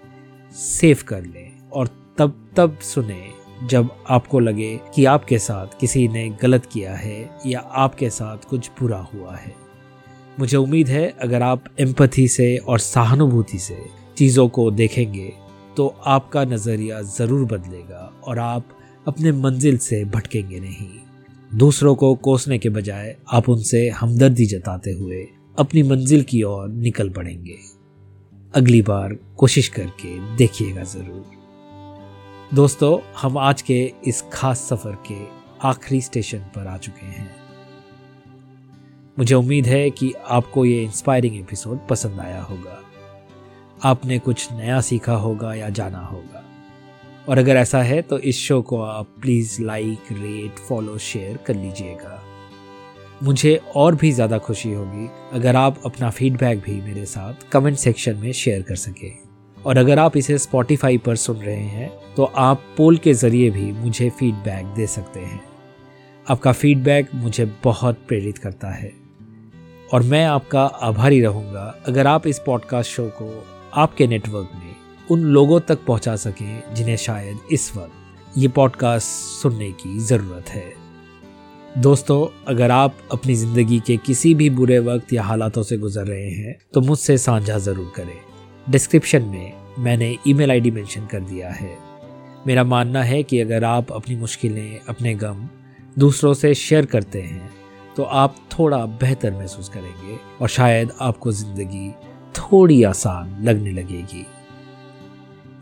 सेव 0.52 0.98
कर 1.08 1.22
लें 1.22 1.70
और 1.70 1.88
तब 2.18 2.50
तब 2.56 2.80
सुने 2.80 3.28
जब 3.63 3.90
आपको 4.10 4.40
लगे 4.40 4.80
कि 4.96 5.06
आपके 5.06 5.40
साथ 5.40 5.68
किसी 5.80 6.08
ने 6.08 6.30
गलत 6.30 6.66
किया 6.66 6.96
है 6.96 7.30
या 7.46 7.60
आपके 7.60 8.10
साथ 8.10 8.38
कुछ 8.50 8.70
बुरा 8.80 9.08
हुआ 9.13 9.36
है। 9.36 9.56
मुझे 10.40 10.58
उम्मीद 10.58 10.88
है, 10.88 11.13
अगर 11.22 11.42
आप 11.42 11.63
एम्पथी 11.80 12.28
से 12.28 12.58
और 12.58 12.80
सहानुभूति 12.80 13.60
से 13.60 13.97
चीज़ों 14.17 14.47
को 14.49 14.69
देखेंगे 14.71 15.32
तो 15.77 15.88
आपका 16.06 16.43
नज़रिया 16.45 17.01
ज़रूर 17.01 17.45
बदलेगा 17.45 18.12
और 18.23 18.39
आप 18.39 18.69
अपने 19.08 19.32
मंजिल 19.32 19.77
से 19.77 20.03
भटकेंगे 20.06 20.60
नहीं। 20.60 20.88
दूसरों 21.51 21.95
को 21.95 22.13
कोसने 22.15 22.58
के 22.58 22.69
बजाय 22.69 23.15
आप 23.34 23.49
उनसे 23.49 23.88
हमदर्दी 23.89 24.45
जताते 24.45 24.91
हुए 24.91 25.25
अपनी 25.58 25.84
मंजिल 25.84 26.23
की 26.23 26.41
ओर 26.43 26.67
निकल 26.69 27.10
पड़ेंगे। 27.10 27.58
अगली 28.53 28.82
बार 28.82 29.17
कोशिश 29.38 29.67
करके 29.67 30.36
देखिएगा 30.36 30.84
ज़रूर। 30.84 31.25
दोस्तों, 32.53 32.97
हम 33.21 33.38
आज 33.38 33.62
के 33.62 33.80
इस 34.08 34.23
खास 34.34 34.67
सफ़र 34.69 34.97
के 35.08 35.19
आखिरी 35.67 36.01
स्टेशन 36.01 36.39
पर 36.56 36.67
आ 36.67 36.77
चुके 36.77 37.06
हैं। 37.06 37.30
मुझे 39.19 39.36
उम्मीद 39.36 39.67
है 39.67 39.89
कि 39.89 40.13
आपको 40.30 40.65
ये 40.65 40.84
इंस्पायरिंग 40.84 41.36
एपिसोड 41.36 41.88
पसंद 41.88 42.19
आया 42.19 42.41
होगा। 42.41 42.82
आपने 43.82 44.20
कुछ 44.20 44.52
नया 44.52 44.80
सीखा 44.82 45.13
होगा 45.16 45.54
या 45.54 45.70
जाना 45.70 46.00
होगा। 46.00 46.44
और 47.30 47.38
अगर 47.38 47.56
ऐसा 47.56 47.82
है 47.82 48.02
तो 48.02 48.20
इस 48.20 48.38
शो 48.38 48.62
को 48.62 48.82
आप 48.82 49.08
please 49.22 49.62
like, 49.62 50.12
rate, 50.12 50.60
follow, 50.60 50.98
share 50.98 51.38
कर 51.38 51.56
लीजिएगा। 51.56 52.22
मुझे 53.24 53.56
और 53.76 53.96
भी 53.96 54.12
ज़्यादा 54.12 54.38
खुशी 54.38 54.72
होगी 54.74 55.08
अगर 55.34 55.56
आप 55.56 55.82
अपना 55.86 56.10
फीडबैक 56.10 56.60
भी 56.60 56.80
मेरे 56.82 57.06
साथ 57.06 57.50
कमेंट 57.52 57.78
सेक्शन 57.78 58.16
में 58.16 58.32
शेयर 58.34 58.62
कर 58.62 58.76
सकें। 58.78 59.18
और 59.58 59.78
अगर 59.78 60.00
आप 60.00 60.18
इसे 60.18 60.38
स्पॉटिफाई 60.38 60.98
पर 60.98 61.16
सुन 61.16 61.38
रहे 61.38 61.56
हैं 61.56 61.90
तो 62.16 62.24
आप 62.24 62.63
पोल 62.78 62.98
के 62.98 63.13
ज़रिए 63.13 63.50
भी 63.50 63.72
मुझे 63.74 64.10
फीडबैक 64.10 64.66
दे 64.68 64.88
सकते 64.88 65.20
हैं। 65.20 65.42
आपका 66.28 66.52
फीडबैक 66.52 67.10
मुझे 67.16 67.46
बहुत 67.63 68.00
प्रेरित 68.08 68.38
करता 68.38 68.72
है। 68.72 68.92
और 69.94 70.04
मैं 70.04 70.24
आपका 70.26 70.63
आभारी 70.63 71.22
रहूँगा 71.22 71.74
अगर 71.88 72.08
आप 72.08 72.28
इस 72.28 72.40
पॉडकास्ट 72.46 72.92
शो 72.92 73.08
को 73.12 73.28
आपके 73.78 74.08
नेटवर्क 74.08 74.50
में 74.56 74.76
उन 75.10 75.24
लोगों 75.24 75.60
तक 75.60 75.86
पहुँचा 75.86 76.16
सकें 76.16 76.74
जिन्हें 76.76 76.96
शायद 76.98 77.40
इस 77.52 77.72
वक्त 77.76 78.38
ये 78.38 78.48
पॉडकास्ट 78.50 79.08
सुनने 79.42 79.72
की 79.74 79.98
ज़रूरत 80.00 80.50
है। 80.50 80.74
दोस्तों, 81.78 82.28
अगर 82.48 82.72
आप 82.72 82.96
अपनी 83.12 83.36
ज़िंदगी 83.36 83.80
के 83.80 83.98
किसी 83.98 84.34
भी 84.36 84.50
बुरे 84.52 84.80
वक्त 84.80 85.13
या 85.13 85.24
हालातों 85.24 85.63
से 85.63 85.78
गुजर 85.78 86.06
रहे 86.06 86.30
हैं 86.30 86.58
तो 86.74 86.82
मुझसे 86.82 87.18
साझा 87.18 87.58
ज़रूर 87.60 87.92
करें। 87.96 88.18
डिस्क्रिप्शन 88.68 89.24
में 89.24 89.54
मैंने 89.80 90.16
ईमेल 90.28 90.52
आईडी 90.52 90.72
मेंशन 90.72 91.06
कर 91.06 91.20
दिया 91.22 91.50
है। 91.52 91.78
मेरा 92.48 92.63
मानना 92.63 93.04
है 93.04 93.22
कि 93.24 93.40
अगर 93.40 93.63
आप 93.63 93.92
अपनी 93.92 94.16
मुश्किलें, 94.16 94.80
अपने 94.90 95.13
गम 95.16 95.48
दूसरों 95.98 96.34
से 96.34 96.54
शेयर 96.56 96.86
करते 96.86 97.22
हैं 97.22 97.50
तो 97.96 98.04
आप 98.04 98.36
थोड़ा 98.52 98.86
बेहतर 98.98 99.32
महसूस 99.34 99.70
करेंगे 99.70 100.18
और 100.42 100.50
शायद 100.50 100.92
आपको 101.02 101.32
ज़िंदगी 101.34 101.90
थोड़ी 102.36 102.84
आसान 102.84 103.44
लगने 103.44 103.72
लगेगी। 103.72 104.26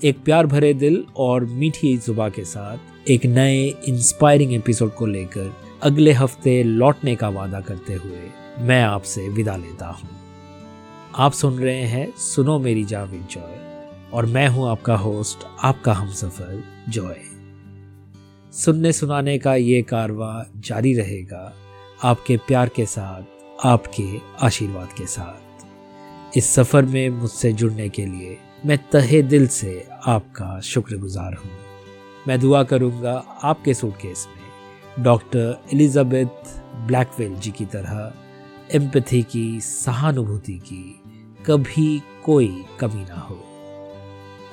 एक 0.04 0.24
प्यार 0.24 0.46
भरे 0.46 0.74
दिल 0.74 1.04
और 1.18 1.46
मीठी 1.46 1.98
जुबा 1.98 2.30
के 2.30 2.46
साथ 2.46 3.10
एक 3.10 3.26
नए 3.26 3.64
इंस्पायरिंग 3.88 4.54
एपिसोड 4.54 4.94
को 4.96 5.06
लेकर 5.06 5.54
अगले 5.84 6.12
हफ़्ते 6.12 6.64
लौटने 6.64 7.16
का 7.16 7.30
वादा 7.30 7.62
करते 7.62 7.94
हुए 7.94 8.30
मैं 8.60 8.82
आपसे 8.84 9.28
विदा 9.30 9.56
लेता 9.56 9.88
हूँ। 9.88 10.10
आप 11.16 11.32
सुन 11.32 11.60
रहे 11.60 11.84
हैं 11.84 12.08
सुनो 12.18 12.60
मेरी 12.60 12.84
जाविद 12.84 13.28
जॉय 13.32 13.58
और 14.14 14.26
मैं 14.26 14.48
हूँ 14.48 14.70
आपका 14.70 14.96
होस्ट 14.96 15.48
आपका 15.64 15.94
हम 15.94 16.10
सफ़र 16.10 16.64
जॉय। 16.90 17.18
सुनने 18.54 18.92
सुनाने 18.92 19.38
का 19.38 19.56
ये 19.56 19.82
कारवा 19.82 20.46
जारी 20.58 20.94
रहेगा 20.94 21.54
आपके 22.04 22.38
प्यार 22.38 22.70
के 22.70 22.86
साथ, 22.86 23.24
आपके 23.66 24.10
आशीर्वाद 24.42 24.94
के 24.98 25.06
साथ। 25.06 25.45
इस 26.38 26.54
सफ़र 26.54 26.82
में 26.82 27.10
मुझसे 27.10 27.54
जुड़ने 27.54 27.90
के 27.90 28.06
लिए 28.06 28.38
मैं 28.66 28.78
तहे 28.78 29.22
दिल 29.22 29.48
से 29.48 29.88
आपका 30.08 30.60
शुक्रगुजार 30.60 31.34
हूँ। 31.34 31.52
मैं 32.28 32.40
दुआ 32.40 32.64
करूँगा 32.64 33.40
आपके 33.44 33.74
सूटकेस 33.74 34.28
में 34.28 35.04
डॉक्टर 35.04 35.64
एलिजाबेथ 35.74 36.62
ब्लैकवेल 36.76 37.36
जी 37.36 37.52
की 37.52 37.66
तरह 37.66 38.14
एम्पथी 38.76 39.24
की 39.24 39.62
सहानुभूति 39.62 40.54
की 40.54 41.02
कभी 41.46 42.02
कोई 42.26 42.66
कमी 42.80 43.04
ना 43.04 43.20
हो। 43.20 43.40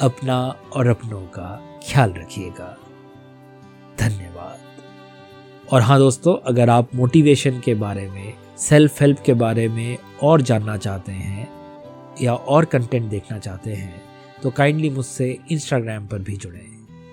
अपना 0.01 0.55
और 0.73 0.87
अपनों 0.87 1.23
का 1.23 1.81
ख्याल 1.91 2.13
रखिएगा। 2.13 2.77
धन्यवाद। 3.99 4.59
और 5.73 5.83
हाँ 5.83 5.99
दोस्तों, 5.99 6.37
अगर 6.37 6.71
आप 6.71 6.95
मोटिवेशन 6.95 7.61
के 7.61 7.75
बारे 7.75 8.11
में 8.11 8.35
सेल्फ 8.59 9.01
हेल्प 9.01 9.19
के 9.27 9.35
बारे 9.35 9.69
में 9.69 9.99
और 10.23 10.43
जानना 10.43 10.77
चाहते 10.77 11.13
हैं 11.13 11.62
या 12.21 12.35
और 12.35 12.65
कंटेंट 12.65 13.09
देखना 13.11 13.39
चाहते 13.39 13.73
हैं 13.73 14.03
तो 14.43 14.51
काइंडली 14.51 14.91
मुझसे 14.91 15.39
इंस्टाग्राम 15.51 16.07
पर 16.07 16.19
भी 16.19 16.37
जुड़ें। 16.37 16.71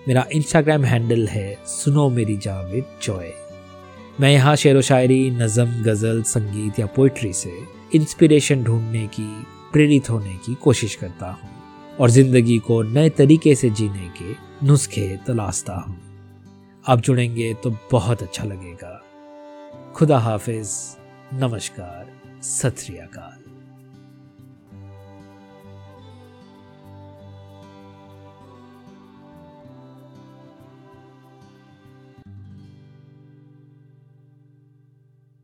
मेरा 0.07 0.25
इंस्टाग्राम 0.31 0.85
हैंडल 0.85 1.27
है 1.27 1.57
सुनो 1.65 2.09
मेरी 2.09 2.37
जाविद 2.37 2.85
जॉय 3.03 3.31
मैं 4.19 4.31
यहाँ 4.31 4.55
शेर 4.55 4.77
व 4.77 4.81
शायरी, 4.81 5.29
नज़म, 5.31 5.83
गज़ल, 5.83 6.21
संगीत 6.23 6.79
या 6.79 6.85
पोइट्री 6.85 7.33
से 7.33 7.51
इंस्पिरेशन 7.95 8.63
ढूँढने 8.63 9.05
की, 9.07 9.27
प्रेरित 9.73 10.09
होने 10.09 10.35
की 10.45 10.55
कोशिश 10.55 10.95
करता 10.95 11.27
हूँ 11.31 11.49
और 11.99 12.09
ज़िंदगी 12.09 12.57
को 12.59 12.81
नए 12.83 13.09
तरीके 13.09 13.55
से 13.55 13.69
जीने 13.69 14.11
के 14.21 14.35
नुस्खे 14.67 15.07
तलाशता 15.27 15.75
हूँ। 15.75 15.97
आप 16.87 16.99
जुड़ेंगे 16.99 17.53
तो 17.53 17.75
बहुत 17.91 18.23
अच्छा 18.23 18.43
लगेगा। 18.43 19.01
खुदा 19.95 20.19
हाफिज। 20.19 20.71
नमस्कार। 21.33 22.11
सत 22.43 22.79
श्री 22.79 22.97
अकाल। 22.97 23.48